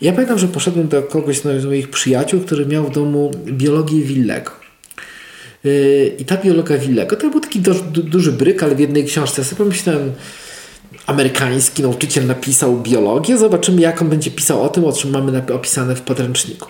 Ja 0.01 0.13
pamiętam, 0.13 0.39
że 0.39 0.49
poszedłem 0.49 0.89
do 0.89 1.03
kogoś 1.03 1.41
z 1.41 1.65
moich 1.65 1.91
przyjaciół, 1.91 2.41
który 2.41 2.67
miał 2.67 2.85
w 2.85 2.95
domu 2.95 3.31
biologię 3.47 4.03
Willego. 4.03 4.51
E, 5.65 6.07
I 6.07 6.25
ta 6.25 6.37
biologia 6.37 6.79
Willego 6.79 7.17
to 7.17 7.31
był 7.31 7.41
taki 7.41 7.61
du 7.61 8.03
duży 8.03 8.33
bryk, 8.33 8.63
ale 8.63 8.75
w 8.75 8.81
jednej 8.81 9.05
książce. 9.05 9.43
Ja 9.43 9.49
sobie 9.49 9.59
pomyślałem, 9.59 10.13
amerykański 11.07 11.83
nauczyciel 11.83 12.27
napisał 12.27 12.81
biologię, 12.81 13.39
zobaczymy 13.39 13.81
jak 13.81 14.03
on 14.03 14.09
będzie 14.09 14.31
pisał 14.31 14.63
o 14.63 14.69
tym, 14.69 14.85
o 14.85 14.93
czym 14.93 15.11
mamy 15.11 15.43
opisane 15.55 15.95
w 15.95 16.01
podręczniku. 16.01 16.69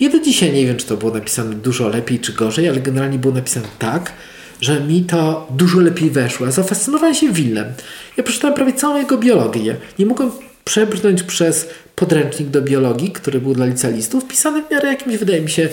Ja 0.00 0.10
do 0.10 0.20
dzisiaj 0.20 0.52
nie 0.52 0.66
wiem, 0.66 0.76
czy 0.76 0.86
to 0.86 0.96
było 0.96 1.12
napisane 1.14 1.54
dużo 1.54 1.88
lepiej 1.88 2.18
czy 2.18 2.32
gorzej, 2.32 2.68
ale 2.68 2.80
generalnie 2.80 3.18
było 3.18 3.34
napisane 3.34 3.68
tak, 3.78 4.12
że 4.60 4.80
mi 4.80 5.04
to 5.04 5.46
dużo 5.50 5.80
lepiej 5.80 6.10
weszło. 6.10 6.46
Ja 6.46 6.52
zafascynowałem 6.52 7.14
się 7.14 7.32
Willem. 7.32 7.72
Ja 8.16 8.24
przeczytałem 8.24 8.56
prawie 8.56 8.72
całą 8.72 8.98
jego 8.98 9.18
biologię. 9.18 9.76
Nie 9.98 10.06
mogłem 10.06 10.30
przebrnąć 10.64 11.22
przez 11.22 11.68
podręcznik 11.96 12.48
do 12.48 12.62
biologii, 12.62 13.10
który 13.10 13.40
był 13.40 13.54
dla 13.54 13.66
licealistów, 13.66 14.28
pisany 14.28 14.62
w 14.62 14.70
miarę 14.70 14.88
jakimś, 14.88 15.16
wydaje 15.16 15.40
mi 15.40 15.50
się, 15.50 15.68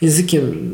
językiem, 0.00 0.70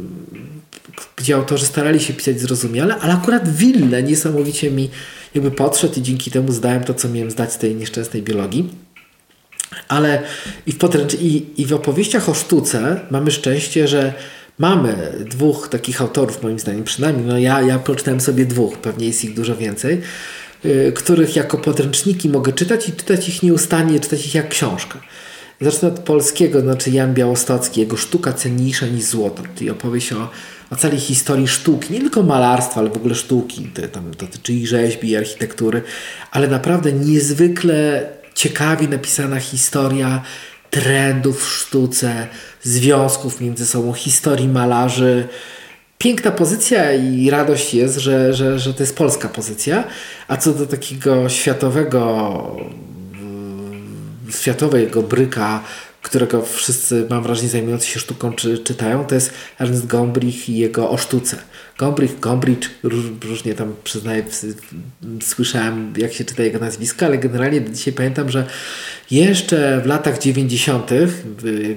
gdzie 1.17 1.35
autorzy 1.35 1.67
starali 1.67 2.01
się 2.01 2.15
pisać 2.15 2.41
zrozumiale, 2.41 2.97
ale 2.97 3.13
akurat 3.13 3.57
Wille 3.57 4.03
niesamowicie 4.03 4.71
mi 4.71 4.91
jakby 5.37 5.51
podszedł 5.51 6.01
i 6.01 6.03
dzięki 6.03 6.31
temu 6.31 6.53
zdałem 6.53 6.85
to, 6.85 6.95
co 6.95 7.09
miałem 7.09 7.31
zdać 7.31 7.53
z 7.53 7.59
tej 7.59 7.75
nieszczęsnej 7.75 8.23
biologii. 8.23 8.69
Ale 9.89 10.23
i 10.67 10.73
w, 10.73 10.79
podręcz... 10.79 11.15
i, 11.15 11.47
i 11.63 11.67
w 11.67 11.73
opowieściach 11.73 12.29
o 12.29 12.35
sztuce 12.35 13.01
mamy 13.11 13.31
szczęście, 13.31 13.89
że 13.89 14.15
mamy 14.59 15.13
dwóch 15.31 15.69
takich 15.69 16.01
autorów, 16.01 16.43
moim 16.43 16.59
zdaniem 16.59 16.85
przynajmniej. 16.85 17.27
No 17.27 17.39
ja, 17.39 17.63
ja 17.63 17.79
przeczytałem 17.79 18.21
sobie 18.21 18.47
dwóch, 18.47 18.79
pewnie 18.79 19.07
jest 19.07 19.25
ich 19.25 19.35
dużo 19.35 19.57
więcej, 19.57 20.01
yy, 20.65 20.93
których 20.93 21.37
jako 21.37 21.59
podręczniki 21.59 22.29
mogę 22.29 22.53
czytać 22.53 22.89
i 22.89 22.93
czytać 22.93 23.29
ich 23.29 23.43
nieustannie, 23.43 24.01
czytać 24.01 24.27
ich 24.27 24.35
jak 24.35 24.49
książkę. 24.49 24.99
Zacznę 25.61 25.89
od 25.89 25.99
polskiego, 25.99 26.61
znaczy 26.61 26.91
Jan 26.91 27.15
Białostocki, 27.15 27.81
jego 27.81 27.97
Sztuka 27.97 28.33
cenniejsza 28.33 28.87
niż 28.87 29.05
złoto, 29.05 29.43
czyli 29.55 29.71
opowieść 29.71 30.13
o, 30.13 30.31
o 30.71 30.77
całej 30.77 30.99
historii 30.99 31.49
sztuki, 31.49 31.93
nie 31.93 32.01
tylko 32.01 32.23
malarstwa, 32.23 32.81
ale 32.81 32.91
w 32.91 32.97
ogóle 32.97 33.15
sztuki, 33.15 33.71
to, 33.75 33.89
tam 33.89 34.11
dotyczy 34.11 34.53
i 34.53 34.67
rzeźbi, 34.67 35.11
i 35.11 35.17
architektury, 35.17 35.83
ale 36.31 36.49
naprawdę 36.49 36.93
niezwykle 36.93 38.09
ciekawie 38.35 38.89
napisana 38.89 39.41
historia 39.41 40.23
trendów 40.71 41.45
w 41.45 41.53
sztuce, 41.53 42.27
związków 42.63 43.41
między 43.41 43.67
sobą, 43.67 43.93
historii 43.93 44.49
malarzy. 44.49 45.29
Piękna 45.99 46.31
pozycja 46.31 46.93
i 46.93 47.31
radość 47.31 47.75
jest, 47.75 47.99
że, 47.99 48.35
że, 48.35 48.59
że 48.59 48.75
to 48.75 48.83
jest 48.83 48.97
polska 48.97 49.29
pozycja. 49.29 49.85
A 50.29 50.37
co 50.37 50.53
do 50.53 50.67
takiego 50.67 51.29
światowego, 51.29 52.57
światowego 54.31 55.03
bryka 55.03 55.63
którego 56.07 56.43
wszyscy, 56.43 57.07
mam 57.11 57.23
wrażenie, 57.23 57.49
zajmujący 57.49 57.87
się 57.87 58.01
sztuką 58.01 58.33
czy, 58.33 58.59
czytają, 58.59 59.05
to 59.05 59.15
jest 59.15 59.31
Ernst 59.59 59.87
Gombrich 59.87 60.49
i 60.49 60.57
jego 60.57 60.91
O 60.91 60.97
sztuce. 60.97 61.37
Gombrich, 61.79 62.21
Gombrich, 62.21 62.59
różnie 63.23 63.55
tam 63.55 63.75
przyznaję, 63.85 64.25
słyszałem 65.23 65.95
jak 65.97 66.13
się 66.13 66.25
czyta 66.25 66.43
jego 66.43 66.59
nazwisko, 66.59 67.07
ale 67.07 67.19
generalnie 67.19 67.71
dzisiaj 67.71 67.95
pamiętam, 67.95 68.31
że 68.31 68.47
jeszcze 69.11 69.81
w 69.81 69.87
latach 69.87 70.19
90., 70.19 70.91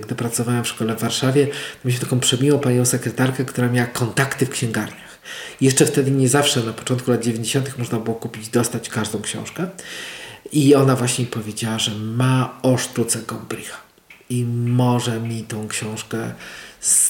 gdy 0.02 0.16
pracowałem 0.16 0.64
w 0.64 0.68
szkole 0.68 0.96
w 0.96 1.02
Warszawie, 1.02 1.48
mieliśmy 1.86 2.06
taką 2.06 2.20
przemiłą 2.20 2.60
panią 2.60 2.86
sekretarkę, 2.86 3.46
która 3.46 3.68
miała 3.68 3.88
kontakty 3.88 4.46
w 4.46 4.50
księgarniach. 4.50 5.20
Jeszcze 5.62 5.86
wtedy 5.86 6.12
nie 6.12 6.30
zawsze, 6.30 6.64
na 6.64 6.74
początku 6.74 7.12
lat 7.12 7.24
90. 7.24 7.78
można 7.78 8.00
było 8.00 8.16
kupić, 8.16 8.50
dostać 8.50 8.90
każdą 8.90 9.22
książkę. 9.22 9.68
I 10.52 10.76
ona 10.76 10.96
właśnie 10.96 11.26
powiedziała, 11.26 11.80
że 11.80 11.92
ma 11.96 12.60
o 12.62 12.78
sztuce 12.78 13.20
Gombricha 13.28 13.89
i 14.30 14.46
może 14.66 15.20
mi 15.20 15.44
tą 15.44 15.68
książkę 15.68 16.18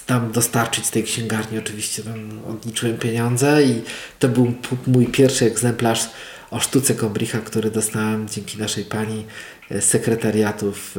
tam 0.05 0.31
dostarczyć 0.31 0.85
z 0.85 0.91
tej 0.91 1.03
księgarni. 1.03 1.59
Oczywiście 1.59 2.03
tam 2.03 2.39
odliczyłem 2.47 2.97
pieniądze 2.97 3.63
i 3.63 3.81
to 4.19 4.27
był 4.27 4.53
mój 4.87 5.07
pierwszy 5.07 5.45
egzemplarz 5.45 6.09
o 6.51 6.59
sztuce 6.59 6.95
Gombricha, 6.95 7.39
który 7.39 7.71
dostałem 7.71 8.29
dzięki 8.29 8.57
naszej 8.57 8.85
pani 8.85 9.25
z 9.71 9.83
sekretariatu 9.83 10.71
w, 10.71 10.91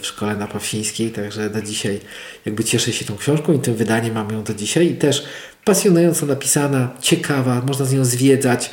w 0.00 0.06
szkole 0.06 0.36
na 0.36 0.46
Pawsińskiej, 0.46 1.10
także 1.10 1.50
do 1.50 1.62
dzisiaj 1.62 2.00
jakby 2.44 2.64
cieszę 2.64 2.92
się 2.92 3.04
tą 3.04 3.16
książką 3.16 3.52
i 3.52 3.58
tym 3.58 3.74
wydaniem 3.74 4.14
mam 4.14 4.30
ją 4.30 4.44
do 4.44 4.54
dzisiaj. 4.54 4.86
I 4.86 4.96
też 4.96 5.24
pasjonująco 5.64 6.26
napisana, 6.26 6.90
ciekawa, 7.00 7.62
można 7.66 7.84
z 7.84 7.92
nią 7.92 8.04
zwiedzać, 8.04 8.70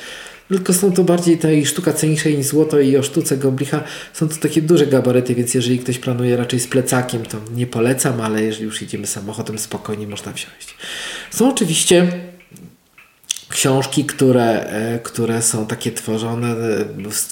tylko 0.52 0.74
są 0.74 0.94
to 0.94 1.04
bardziej 1.04 1.38
tej 1.38 1.66
sztuka 1.66 1.94
cenniejsza 1.94 2.30
niż 2.30 2.46
złoto 2.46 2.80
i 2.80 2.98
o 2.98 3.04
sztuce 3.04 3.38
Gombricha 3.38 3.84
są 4.14 4.30
to 4.30 4.36
takie 4.36 4.62
duże 4.62 4.88
gabaryty, 4.88 5.36
więc 5.36 5.54
jeżeli 5.54 5.80
ktoś 5.80 6.00
planuje 6.00 6.38
raczej 6.38 6.60
z 6.60 6.68
plecakiem, 6.68 7.26
to 7.26 7.38
nie 7.56 7.68
polecam, 7.68 8.22
ale 8.22 8.44
jeżeli 8.44 8.66
już 8.66 8.82
idziemy 8.82 9.08
samochodem, 9.08 9.60
spokojnie 9.60 10.08
można 10.08 10.34
wsiąść. 10.34 10.76
Są 11.32 11.50
oczywiście 11.50 12.08
książki, 13.50 14.06
które, 14.06 14.64
e, 14.66 15.00
które 15.00 15.42
są 15.42 15.66
takie 15.66 15.92
tworzone 15.92 16.48
e, 16.48 16.86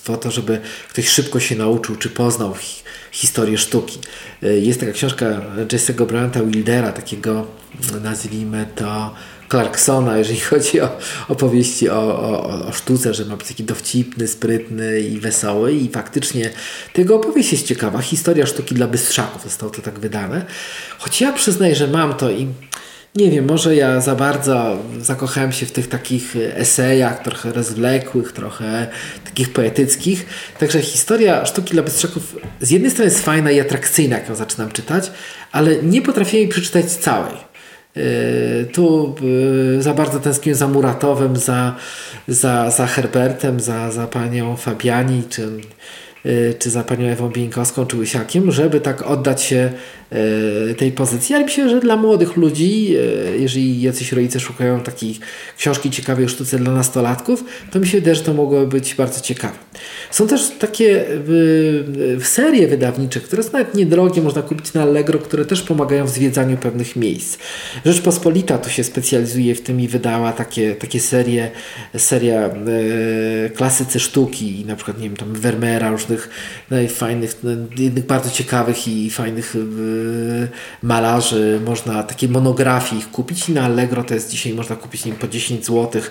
po 0.05 0.17
to, 0.17 0.31
żeby 0.31 0.61
ktoś 0.89 1.07
szybko 1.07 1.39
się 1.39 1.55
nauczył 1.55 1.95
czy 1.95 2.09
poznał 2.09 2.53
historię 3.11 3.57
sztuki. 3.57 3.99
E, 4.43 4.47
jest 4.47 4.79
taka 4.79 4.91
książka 4.91 5.25
Jesse'ego 5.67 6.05
Bryanta 6.05 6.43
Wildera, 6.43 6.91
takiego 6.91 7.47
nazwijmy 8.03 8.65
to 8.75 9.13
Clarksona, 9.49 10.17
jeżeli 10.17 10.39
chodzi 10.49 10.81
o 10.81 10.97
opowieści 11.27 11.89
o, 11.89 12.19
o, 12.19 12.67
o 12.67 12.71
sztuce, 12.71 13.13
że 13.13 13.25
ma 13.25 13.37
być 13.37 13.47
taki 13.47 13.63
dowcipny, 13.63 14.27
sprytny 14.27 15.01
i 15.01 15.19
wesoły 15.19 15.73
i 15.73 15.89
faktycznie 15.89 16.49
tego 16.93 17.15
opowieść 17.15 17.51
jest 17.51 17.67
ciekawa. 17.67 18.01
Historia 18.01 18.45
sztuki 18.45 18.75
dla 18.75 18.87
bystrzaków 18.87 19.43
zostało 19.43 19.71
to 19.71 19.81
tak 19.81 19.99
wydane. 19.99 20.45
Choć 20.99 21.21
ja 21.21 21.33
przyznaję, 21.33 21.75
że 21.75 21.87
mam 21.87 22.13
to 22.13 22.31
i 22.31 22.47
nie 23.15 23.31
wiem, 23.31 23.47
może 23.47 23.75
ja 23.75 24.01
za 24.01 24.15
bardzo 24.15 24.77
zakochałem 25.01 25.51
się 25.51 25.65
w 25.65 25.71
tych 25.71 25.87
takich 25.87 26.35
esejach, 26.35 27.23
trochę 27.23 27.51
rozwlekłych, 27.51 28.31
trochę 28.31 28.87
takich 29.25 29.53
poetyckich. 29.53 30.25
Także 30.59 30.81
historia 30.81 31.45
sztuki 31.45 31.71
dla 31.71 31.83
bystrzaków 31.83 32.35
z 32.61 32.69
jednej 32.69 32.91
strony 32.91 33.11
jest 33.11 33.25
fajna 33.25 33.51
i 33.51 33.59
atrakcyjna, 33.59 34.17
jak 34.17 34.29
ją 34.29 34.35
zaczynam 34.35 34.71
czytać, 34.71 35.11
ale 35.51 35.75
nie 35.75 36.01
potrafię 36.01 36.37
jej 36.37 36.47
przeczytać 36.47 36.85
całej. 36.85 37.48
Yy, 37.95 38.65
tu 38.71 39.15
yy, 39.21 39.81
za 39.81 39.93
bardzo 39.93 40.19
tęsknię 40.19 40.55
za 40.55 40.67
Muratowem, 40.67 41.37
za, 41.37 41.75
za, 42.27 42.71
za 42.71 42.87
Herbertem, 42.87 43.59
za, 43.59 43.91
za 43.91 44.07
panią 44.07 44.55
Fabiani, 44.55 45.23
czy, 45.29 45.49
yy, 46.23 46.55
czy 46.59 46.69
za 46.69 46.83
panią 46.83 47.07
Ewą 47.07 47.29
Bieńkowską, 47.29 47.85
czy 47.85 47.97
Łysiakiem, 47.97 48.51
żeby 48.51 48.81
tak 48.81 49.01
oddać 49.01 49.43
się 49.43 49.69
E, 49.69 49.73
tej 50.77 50.91
pozycji, 50.91 51.35
ale 51.35 51.45
myślę, 51.45 51.69
że 51.69 51.79
dla 51.79 51.97
młodych 51.97 52.37
ludzi, 52.37 52.95
e, 52.95 53.37
jeżeli 53.37 53.81
jacyś 53.81 54.11
rodzice 54.11 54.39
szukają 54.39 54.81
takiej 54.81 55.19
książki 55.57 55.91
ciekawej 55.91 56.25
o 56.25 56.27
sztuce 56.27 56.57
dla 56.59 56.71
nastolatków, 56.71 57.43
to 57.71 57.79
mi 57.79 57.87
się 57.87 57.97
wydaje, 57.97 58.15
że 58.15 58.21
to 58.21 58.33
mogłoby 58.33 58.67
być 58.67 58.95
bardzo 58.95 59.21
ciekawe. 59.21 59.53
Są 60.11 60.27
też 60.27 60.51
takie 60.59 61.05
serie 62.23 62.67
wydawnicze, 62.67 63.19
które 63.19 63.43
są 63.43 63.51
nawet 63.51 63.75
niedrogie, 63.75 64.21
można 64.21 64.41
kupić 64.41 64.73
na 64.73 64.81
Allegro, 64.81 65.19
które 65.19 65.45
też 65.45 65.61
pomagają 65.61 66.05
w 66.05 66.09
zwiedzaniu 66.09 66.57
pewnych 66.57 66.95
miejsc. 66.95 67.37
Rzeczpospolita 67.85 68.57
tu 68.57 68.69
się 68.69 68.83
specjalizuje 68.83 69.55
w 69.55 69.61
tym 69.61 69.81
i 69.81 69.87
wydała 69.87 70.31
takie, 70.31 70.75
takie 70.75 70.99
serie, 70.99 71.51
seria 71.97 72.39
e, 72.39 72.51
klasycy 73.49 73.99
sztuki, 73.99 74.65
na 74.67 74.75
przykład, 74.75 74.97
nie 74.97 75.09
wiem, 75.09 75.17
tam 75.17 75.33
Vermeera, 75.33 75.91
różnych 75.91 76.29
fajnych, 76.89 77.41
jednych 77.77 78.05
bardzo 78.05 78.29
ciekawych 78.29 78.87
i 78.87 79.09
fajnych 79.09 79.55
malarzy, 80.83 81.59
można 81.65 82.03
takie 82.03 82.27
monografii 82.27 83.01
ich 83.01 83.11
kupić 83.11 83.49
i 83.49 83.51
na 83.51 83.61
Allegro 83.61 84.03
to 84.03 84.13
jest 84.13 84.29
dzisiaj 84.29 84.53
można 84.53 84.75
kupić 84.75 85.05
nim 85.05 85.15
po 85.15 85.27
10 85.27 85.65
zł. 85.65 86.01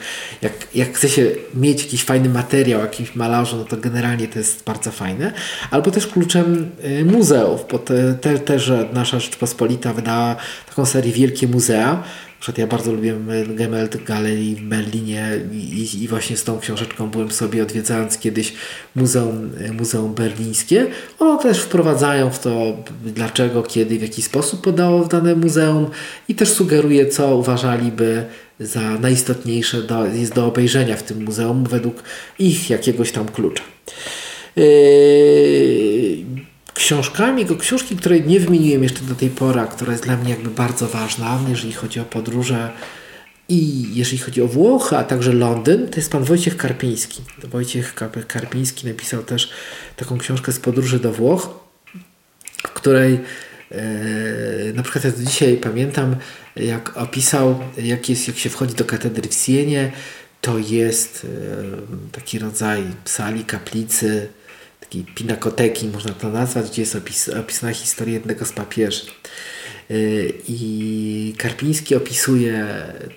Jak, 0.42 0.52
jak 0.74 0.96
chce 0.96 1.08
się 1.08 1.26
mieć 1.54 1.82
jakiś 1.82 2.04
fajny 2.04 2.28
materiał 2.28 2.80
o 2.80 2.84
jakimś 2.84 3.14
malarzu, 3.14 3.56
no 3.56 3.64
to 3.64 3.76
generalnie 3.76 4.28
to 4.28 4.38
jest 4.38 4.64
bardzo 4.64 4.90
fajne. 4.90 5.32
Albo 5.70 5.90
też 5.90 6.06
kluczem 6.06 6.70
y, 6.84 7.04
muzeów, 7.04 7.64
bo 7.70 7.78
te, 7.78 8.14
te, 8.14 8.38
też 8.38 8.72
nasza 8.92 9.20
Rzeczpospolita 9.20 9.92
wydała 9.92 10.36
taką 10.68 10.86
serię 10.86 11.12
Wielkie 11.12 11.48
Muzea, 11.48 12.02
przykład 12.40 12.58
ja 12.58 12.66
bardzo 12.66 12.92
lubię 12.92 13.14
Gemelt 13.48 14.04
Galerii 14.04 14.56
w 14.56 14.62
Berlinie 14.62 15.30
i, 15.52 16.02
i, 16.02 16.08
właśnie 16.08 16.36
z 16.36 16.44
tą 16.44 16.58
książeczką 16.60 17.10
byłem 17.10 17.30
sobie 17.30 17.62
odwiedzając 17.62 18.18
kiedyś 18.18 18.52
Muzeum, 18.94 19.50
Muzeum 19.72 20.14
Berlińskie. 20.14 20.86
Ono 21.18 21.36
też 21.36 21.60
wprowadzają 21.60 22.30
w 22.30 22.38
to 22.38 22.76
dlaczego, 23.04 23.62
kiedy, 23.62 23.98
w 23.98 24.02
jaki 24.02 24.22
sposób 24.22 24.60
podało 24.64 25.04
w 25.04 25.08
dane 25.08 25.34
muzeum 25.34 25.90
i 26.28 26.34
też 26.34 26.48
sugeruje 26.48 27.06
co 27.06 27.36
uważaliby 27.36 28.24
za 28.60 28.80
najistotniejsze 28.80 29.82
do, 29.82 30.06
jest 30.06 30.34
do 30.34 30.46
obejrzenia 30.46 30.96
w 30.96 31.02
tym 31.02 31.24
muzeum 31.24 31.64
według 31.64 32.02
ich 32.38 32.70
jakiegoś 32.70 33.12
tam 33.12 33.28
klucza. 33.28 33.62
Yy, 34.56 36.47
książkami, 36.78 37.44
go 37.44 37.56
książki, 37.56 37.96
której 37.96 38.26
nie 38.26 38.40
wymieniłem 38.40 38.82
jeszcze 38.82 39.00
do 39.00 39.14
tej 39.14 39.30
pory, 39.30 39.60
która 39.70 39.92
jest 39.92 40.04
dla 40.04 40.16
mnie 40.16 40.30
jakby 40.30 40.50
bardzo 40.50 40.88
ważna, 40.88 41.40
jeżeli 41.48 41.72
chodzi 41.72 42.00
o 42.00 42.04
podróże 42.04 42.72
i 43.48 43.84
jeżeli 43.94 44.18
chodzi 44.18 44.42
o 44.42 44.46
Włochy, 44.46 44.96
a 44.96 45.04
także 45.04 45.32
Londyn, 45.32 45.88
to 45.88 45.96
jest 45.96 46.12
pan 46.12 46.24
Wojciech 46.24 46.56
Karpiński. 46.56 47.22
Wojciech 47.44 47.94
Karpiński 48.28 48.86
napisał 48.86 49.22
też 49.22 49.50
taką 49.96 50.18
książkę 50.18 50.52
z 50.52 50.60
podróży 50.60 50.98
do 50.98 51.12
Włoch, 51.12 51.48
w 52.66 52.72
której 52.72 53.20
e, 53.70 54.72
na 54.74 54.82
przykład 54.82 55.04
ja 55.04 55.10
do 55.10 55.22
dzisiaj 55.22 55.56
pamiętam, 55.56 56.16
jak 56.56 56.96
opisał, 56.96 57.60
jak, 57.78 58.08
jest, 58.08 58.28
jak 58.28 58.38
się 58.38 58.50
wchodzi 58.50 58.74
do 58.74 58.84
katedry 58.84 59.28
w 59.28 59.34
Sienie, 59.34 59.92
to 60.40 60.58
jest 60.58 61.26
e, 61.26 62.10
taki 62.12 62.38
rodzaj 62.38 62.82
sali, 63.04 63.44
kaplicy, 63.44 64.28
takiej 64.88 65.04
pinakoteki, 65.04 65.88
można 65.88 66.12
to 66.12 66.28
nazwać, 66.28 66.70
gdzie 66.70 66.82
jest 66.82 66.96
opis, 66.96 67.28
opisana 67.28 67.72
historia 67.72 68.14
jednego 68.14 68.44
z 68.44 68.52
papieży. 68.52 69.02
Y, 69.90 70.34
I 70.48 71.34
Karpiński 71.38 71.94
opisuje 71.94 72.66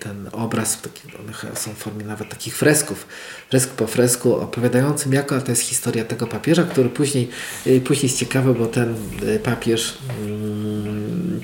ten 0.00 0.28
obraz, 0.32 0.82
one 1.20 1.56
są 1.56 1.72
w 1.72 1.76
formie 1.76 2.04
nawet 2.04 2.28
takich 2.28 2.56
fresków, 2.56 3.06
fresk 3.50 3.70
po 3.70 3.86
fresku, 3.86 4.36
opowiadającym 4.36 5.12
jaka 5.12 5.40
to 5.40 5.52
jest 5.52 5.62
historia 5.62 6.04
tego 6.04 6.26
papieża, 6.26 6.62
który 6.62 6.88
później, 6.88 7.28
y, 7.66 7.80
później 7.80 8.08
jest 8.08 8.18
ciekawy, 8.18 8.54
bo 8.54 8.66
ten 8.66 8.94
y, 9.22 9.38
papież 9.38 9.98
mm, 10.26 11.40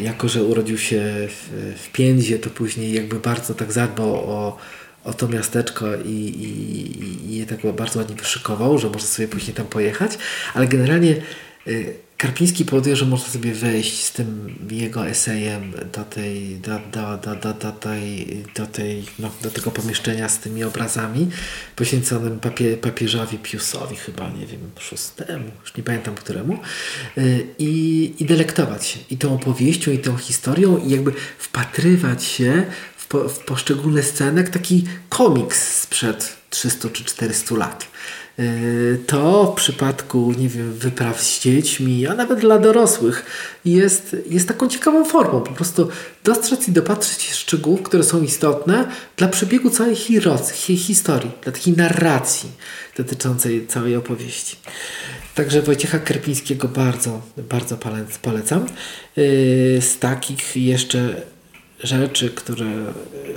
jako, 0.00 0.28
że 0.28 0.44
urodził 0.44 0.78
się 0.78 1.28
w, 1.28 1.74
w 1.82 1.92
Piędzie, 1.92 2.38
to 2.38 2.50
później 2.50 2.92
jakby 2.92 3.20
bardzo 3.20 3.54
tak 3.54 3.72
zadbał 3.72 4.14
o, 4.14 4.56
o 5.04 5.14
to 5.14 5.28
miasteczko 5.28 5.86
i, 6.04 6.08
i, 6.08 7.32
i 7.32 7.36
je 7.36 7.46
tak 7.46 7.72
bardzo 7.76 7.98
ładnie 7.98 8.16
wyszykował, 8.16 8.78
że 8.78 8.90
można 8.90 9.08
sobie 9.08 9.28
później 9.28 9.54
tam 9.54 9.66
pojechać, 9.66 10.18
ale 10.54 10.66
generalnie 10.66 11.16
Karpiński 12.20 12.64
powoduje, 12.64 12.96
że 12.96 13.06
można 13.06 13.28
sobie 13.28 13.52
wejść 13.52 14.04
z 14.04 14.12
tym 14.12 14.54
jego 14.70 15.06
esejem 15.06 15.72
do 15.92 16.04
tej, 16.04 16.56
do, 16.56 16.78
do, 16.92 17.16
do, 17.16 17.36
do, 17.36 17.54
do 17.54 17.72
tej, 17.72 18.26
do, 18.56 18.66
tej 18.66 19.04
no, 19.18 19.30
do 19.42 19.50
tego 19.50 19.70
pomieszczenia 19.70 20.28
z 20.28 20.38
tymi 20.38 20.64
obrazami 20.64 21.28
poświęconym 21.76 22.40
papie, 22.40 22.76
papieżowi 22.76 23.38
Piusowi 23.38 23.96
chyba, 23.96 24.30
nie 24.30 24.46
wiem, 24.46 24.60
szóstemu, 24.78 25.50
już 25.60 25.76
nie 25.76 25.82
pamiętam 25.82 26.14
któremu 26.14 26.58
y, 27.18 27.46
i, 27.58 28.12
i 28.18 28.24
delektować 28.24 28.86
się 28.86 28.98
i 29.10 29.16
tą 29.16 29.34
opowieścią 29.34 29.90
i 29.90 29.98
tą 29.98 30.16
historią 30.16 30.78
i 30.78 30.90
jakby 30.90 31.12
wpatrywać 31.38 32.24
się 32.24 32.66
po, 33.10 33.28
w 33.28 33.38
poszczególne 33.38 34.02
sceny 34.02 34.40
jak 34.40 34.50
taki 34.50 34.84
komiks 35.08 35.80
sprzed 35.80 36.36
300 36.50 36.88
czy 36.90 37.04
400 37.04 37.54
lat. 37.56 37.88
E, 38.38 38.44
to 39.06 39.52
w 39.52 39.54
przypadku, 39.54 40.34
nie 40.38 40.48
wiem, 40.48 40.72
wypraw 40.72 41.22
z 41.22 41.40
dziećmi, 41.40 42.06
a 42.06 42.14
nawet 42.14 42.40
dla 42.40 42.58
dorosłych 42.58 43.24
jest, 43.64 44.16
jest 44.30 44.48
taką 44.48 44.68
ciekawą 44.68 45.04
formą. 45.04 45.40
Po 45.40 45.52
prostu 45.52 45.88
dostrzec 46.24 46.68
i 46.68 46.72
dopatrzeć 46.72 47.22
się 47.22 47.34
szczegółów, 47.34 47.82
które 47.82 48.04
są 48.04 48.22
istotne 48.22 48.88
dla 49.16 49.28
przebiegu 49.28 49.70
całej 49.70 49.96
historii, 50.76 51.30
dla 51.42 51.52
takiej 51.52 51.76
narracji 51.76 52.50
dotyczącej 52.96 53.66
całej 53.66 53.96
opowieści. 53.96 54.56
Także 55.34 55.62
Wojciecha 55.62 55.98
Kerpińskiego 55.98 56.68
bardzo, 56.68 57.22
bardzo 57.36 57.76
polecam. 58.22 58.60
E, 58.62 58.66
z 59.80 59.98
takich 59.98 60.56
jeszcze 60.56 61.22
rzeczy, 61.82 62.30
które 62.30 62.66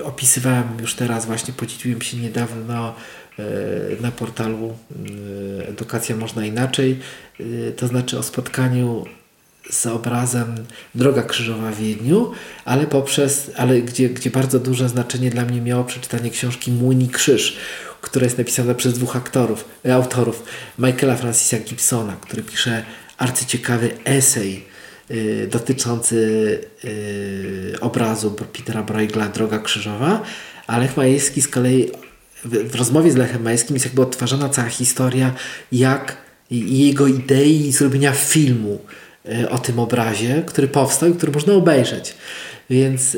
opisywałem 0.03 0.67
już 0.81 0.95
teraz, 0.95 1.25
właśnie 1.25 1.53
podzieliłem 1.53 2.01
się 2.01 2.17
niedawno 2.17 2.95
E, 3.39 4.01
na 4.01 4.11
portalu 4.11 4.77
e, 5.59 5.67
Edukacja 5.67 6.15
Można 6.15 6.45
Inaczej, 6.45 6.99
e, 7.39 7.71
to 7.71 7.87
znaczy 7.87 8.19
o 8.19 8.23
spotkaniu 8.23 9.05
z 9.69 9.85
obrazem 9.85 10.55
Droga 10.95 11.23
Krzyżowa 11.23 11.71
w 11.71 11.77
Wiedniu, 11.77 12.31
ale 12.65 12.87
poprzez, 12.87 13.51
ale 13.55 13.81
gdzie, 13.81 14.09
gdzie 14.09 14.29
bardzo 14.29 14.59
duże 14.59 14.89
znaczenie 14.89 15.29
dla 15.29 15.45
mnie 15.45 15.61
miało 15.61 15.83
przeczytanie 15.83 16.29
książki 16.29 16.71
Młyni 16.71 17.09
Krzyż, 17.09 17.57
która 18.01 18.23
jest 18.23 18.37
napisana 18.37 18.73
przez 18.73 18.93
dwóch 18.93 19.15
aktorów, 19.15 19.65
autorów, 19.93 20.43
Michaela 20.79 21.15
Francisa 21.15 21.57
Gibsona, 21.59 22.15
który 22.21 22.43
pisze 22.43 22.85
arcyciekawy 23.17 23.91
esej 24.05 24.65
dotyczący 25.47 26.15
y, 26.85 27.75
obrazu 27.81 28.31
Petera 28.31 28.83
Bruegla 28.83 29.29
Droga 29.29 29.59
Krzyżowa, 29.59 30.21
a 30.67 30.77
Lech 30.77 30.97
Majewski 30.97 31.41
z 31.41 31.47
kolei 31.47 31.91
w, 32.45 32.75
rozmowie 32.75 33.11
z 33.11 33.15
Lechem 33.15 33.43
Majskim 33.43 33.75
jest 33.75 33.85
jakby 33.85 34.01
odtwarzana 34.01 34.49
cała 34.49 34.69
historia, 34.69 35.33
jak 35.71 36.17
jego 36.51 37.07
idei 37.07 37.71
zrobienia 37.71 38.11
filmu 38.11 38.79
e, 39.25 39.49
o 39.49 39.57
tym 39.57 39.79
obrazie, 39.79 40.43
który 40.45 40.67
powstał 40.67 41.09
i 41.09 41.13
który 41.13 41.31
można 41.31 41.53
obejrzeć. 41.53 42.15
Więc 42.69 43.17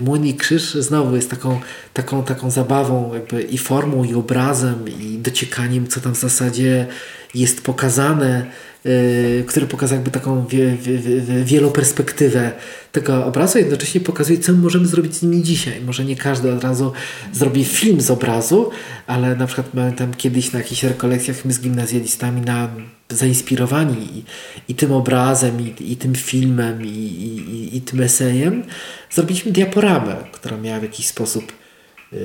Młyn 0.00 0.26
i 0.26 0.34
Krzyż 0.34 0.74
znowu 0.74 1.16
jest 1.16 1.30
taką, 1.30 1.60
taką, 1.92 2.24
taką 2.24 2.50
zabawą 2.50 3.14
jakby 3.14 3.42
i 3.42 3.58
formą, 3.58 4.04
i 4.04 4.14
obrazem, 4.14 4.84
i 5.00 5.18
dociekaniem, 5.18 5.86
co 5.86 6.00
tam 6.00 6.14
w 6.14 6.18
zasadzie 6.18 6.86
jest 7.34 7.60
pokazane 7.60 8.46
Y, 8.86 9.44
który 9.46 9.66
pokazał 9.66 9.96
jakby 9.96 10.10
taką 10.10 10.46
wie, 10.46 10.76
wie, 10.76 10.98
wie, 10.98 11.44
wieloperspektywę 11.44 12.52
tego 12.92 13.26
obrazu, 13.26 13.58
jednocześnie 13.58 14.00
pokazuje, 14.00 14.38
co 14.38 14.52
my 14.52 14.58
możemy 14.58 14.86
zrobić 14.86 15.14
z 15.14 15.22
nimi 15.22 15.42
dzisiaj. 15.42 15.80
Może 15.80 16.04
nie 16.04 16.16
każdy 16.16 16.52
od 16.52 16.64
razu 16.64 16.92
zrobi 17.32 17.64
film 17.64 18.00
z 18.00 18.10
obrazu, 18.10 18.70
ale 19.06 19.36
na 19.36 19.46
przykład 19.46 19.68
pamiętam 19.68 20.14
kiedyś 20.14 20.52
na 20.52 20.58
jakichś 20.58 20.82
rekolekcjach 20.82 21.44
my 21.44 21.52
z 21.52 21.60
gimnazjalistami 21.60 22.40
na, 22.40 22.68
zainspirowani 23.10 24.18
i, 24.18 24.24
i 24.72 24.74
tym 24.74 24.92
obrazem, 24.92 25.60
i, 25.60 25.92
i 25.92 25.96
tym 25.96 26.14
filmem, 26.14 26.86
i, 26.86 26.88
i, 26.88 27.76
i 27.76 27.80
tym 27.80 28.00
esejem, 28.00 28.64
zrobiliśmy 29.10 29.52
diaporamę, 29.52 30.16
która 30.32 30.56
miała 30.56 30.80
w 30.80 30.82
jakiś 30.82 31.06
sposób 31.06 31.52
y, 32.12 32.16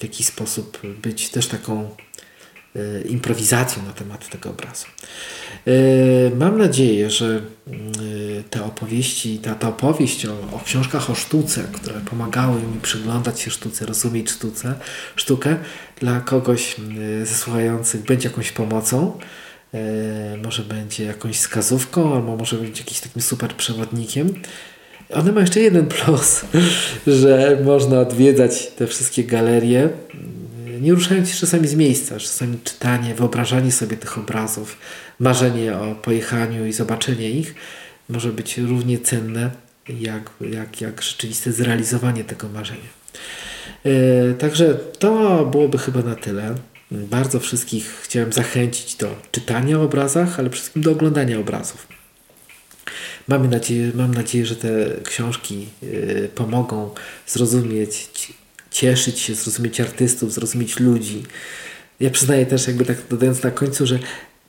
w 0.00 0.02
jakiś 0.02 0.26
sposób 0.26 0.78
być 1.02 1.28
też 1.28 1.46
taką 1.46 1.90
improwizacją 3.08 3.82
na 3.82 3.92
temat 3.92 4.28
tego 4.28 4.50
obrazu. 4.50 4.86
E, 5.66 6.36
mam 6.36 6.58
nadzieję, 6.58 7.10
że 7.10 7.26
e, 7.36 7.72
te 8.50 8.64
opowieści, 8.64 9.38
ta, 9.38 9.54
ta 9.54 9.68
opowieść 9.68 10.26
o, 10.26 10.32
o 10.32 10.60
książkach 10.64 11.10
o 11.10 11.14
sztuce, 11.14 11.64
które 11.72 12.00
pomagały 12.00 12.62
mi 12.62 12.80
przyglądać 12.82 13.40
się 13.40 13.50
sztuce, 13.50 13.86
rozumieć 13.86 14.30
sztuce, 14.30 14.74
sztukę, 15.16 15.56
dla 16.00 16.20
kogoś 16.20 16.76
e, 17.20 17.26
ze 17.26 17.34
słuchających 17.34 18.04
będzie 18.04 18.28
jakąś 18.28 18.52
pomocą. 18.52 19.18
Może 20.42 20.62
będzie 20.62 21.04
jakąś 21.04 21.36
wskazówką, 21.36 22.14
albo 22.14 22.36
może 22.36 22.56
być 22.56 22.78
jakimś 22.78 23.00
takim 23.00 23.22
super 23.22 23.54
przewodnikiem. 23.54 24.34
One 25.14 25.32
ma 25.32 25.40
jeszcze 25.40 25.60
jeden 25.60 25.86
plus, 25.86 26.40
że 27.20 27.58
można 27.64 28.00
odwiedzać 28.00 28.66
te 28.66 28.86
wszystkie 28.86 29.24
galerie 29.24 29.88
nie 30.80 30.92
ruszając 30.92 31.28
się 31.28 31.36
czasami 31.36 31.68
z 31.68 31.74
miejsca, 31.74 32.18
czasami 32.18 32.58
czytanie, 32.64 33.14
wyobrażanie 33.14 33.72
sobie 33.72 33.96
tych 33.96 34.18
obrazów, 34.18 34.76
marzenie 35.18 35.76
o 35.76 35.94
pojechaniu 35.94 36.66
i 36.66 36.72
zobaczenie 36.72 37.30
ich 37.30 37.54
może 38.08 38.32
być 38.32 38.58
równie 38.58 38.98
cenne 38.98 39.50
jak, 39.88 40.30
jak, 40.40 40.80
jak 40.80 41.02
rzeczywiste 41.02 41.52
zrealizowanie 41.52 42.24
tego 42.24 42.48
marzenia. 42.48 42.90
Yy, 43.84 44.34
także 44.38 44.74
to 44.98 45.46
byłoby 45.46 45.78
chyba 45.78 46.02
na 46.02 46.14
tyle. 46.14 46.54
Bardzo 46.90 47.40
wszystkich 47.40 48.00
chciałem 48.02 48.32
zachęcić 48.32 48.94
do 48.94 49.16
czytania 49.30 49.78
o 49.78 49.82
obrazach, 49.82 50.38
ale 50.38 50.50
przede 50.50 50.60
wszystkim 50.60 50.82
do 50.82 50.90
oglądania 50.90 51.38
obrazów. 51.38 51.86
Mamy 53.28 53.48
nadzieję, 53.48 53.92
mam 53.94 54.14
nadzieję, 54.14 54.46
że 54.46 54.56
te 54.56 54.68
książki 55.04 55.66
yy, 55.82 56.28
pomogą 56.34 56.90
zrozumieć 57.26 58.08
cieszyć 58.70 59.18
się, 59.18 59.34
zrozumieć 59.34 59.80
artystów, 59.80 60.32
zrozumieć 60.32 60.80
ludzi. 60.80 61.22
Ja 62.00 62.10
przyznaję 62.10 62.46
też, 62.46 62.66
jakby 62.66 62.84
tak 62.84 62.96
dodając 63.10 63.42
na 63.42 63.50
końcu, 63.50 63.86
że 63.86 63.98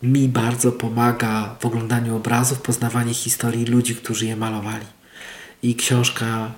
mi 0.03 0.29
bardzo 0.29 0.71
pomaga 0.71 1.55
w 1.59 1.65
oglądaniu 1.65 2.15
obrazów 2.15 2.61
poznawanie 2.61 3.13
historii 3.13 3.65
ludzi, 3.65 3.95
którzy 3.95 4.25
je 4.25 4.35
malowali. 4.35 4.85
I 5.63 5.75
książka 5.75 6.51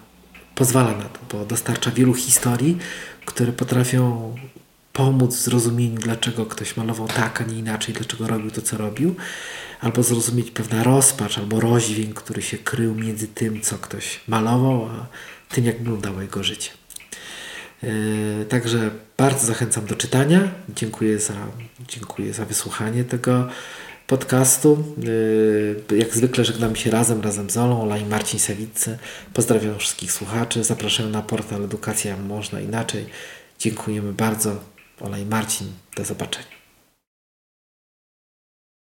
pozwala 0.55 0.97
na 0.97 1.05
to, 1.05 1.19
bo 1.31 1.45
dostarcza 1.45 1.91
wielu 1.91 2.13
historii, 2.13 2.77
które 3.25 3.51
potrafią 3.51 4.35
pomóc 4.93 5.35
w 5.35 5.41
zrozumieniu, 5.41 5.99
dlaczego 5.99 6.45
ktoś 6.45 6.77
malował 6.77 7.07
tak, 7.07 7.41
a 7.41 7.43
nie 7.43 7.59
inaczej, 7.59 7.95
dlaczego 7.95 8.27
robił 8.27 8.51
to, 8.51 8.61
co 8.61 8.77
robił, 8.77 9.15
albo 9.81 10.03
zrozumieć 10.03 10.51
pewna 10.51 10.83
rozpacz 10.83 11.37
albo 11.37 11.59
rozdźwięk, 11.59 12.13
który 12.13 12.41
się 12.41 12.57
krył 12.57 12.95
między 12.95 13.27
tym, 13.27 13.61
co 13.61 13.77
ktoś 13.77 14.19
malował, 14.27 14.85
a 14.85 15.05
tym, 15.55 15.65
jak 15.65 15.77
wyglądało 15.77 16.21
jego 16.21 16.43
życie. 16.43 16.69
Yy, 17.83 18.45
także 18.45 18.91
bardzo 19.17 19.45
zachęcam 19.45 19.85
do 19.85 19.95
czytania. 19.95 20.51
Dziękuję 20.75 21.19
za, 21.19 21.33
dziękuję 21.87 22.33
za 22.33 22.45
wysłuchanie 22.45 23.03
tego 23.03 23.47
podcastu. 24.07 24.83
Yy, 25.89 25.97
jak 25.97 26.15
zwykle 26.15 26.45
żegnam 26.45 26.75
się 26.75 26.91
razem, 26.91 27.21
razem 27.21 27.49
z 27.49 27.57
Olą, 27.57 27.81
Ola 27.81 27.97
i 27.97 28.05
Marcin 28.05 28.39
Sawicy. 28.39 28.97
Pozdrawiam 29.33 29.79
wszystkich 29.79 30.11
słuchaczy. 30.11 30.63
Zapraszam 30.63 31.11
na 31.11 31.21
portal 31.21 31.63
Edukacja 31.63 32.17
Można 32.17 32.59
Inaczej. 32.61 33.05
Dziękujemy 33.59 34.13
bardzo. 34.13 34.55
Ola 35.01 35.17
i 35.17 35.25
Marcin. 35.25 35.67
Do 35.95 36.05
zobaczenia. 36.05 36.52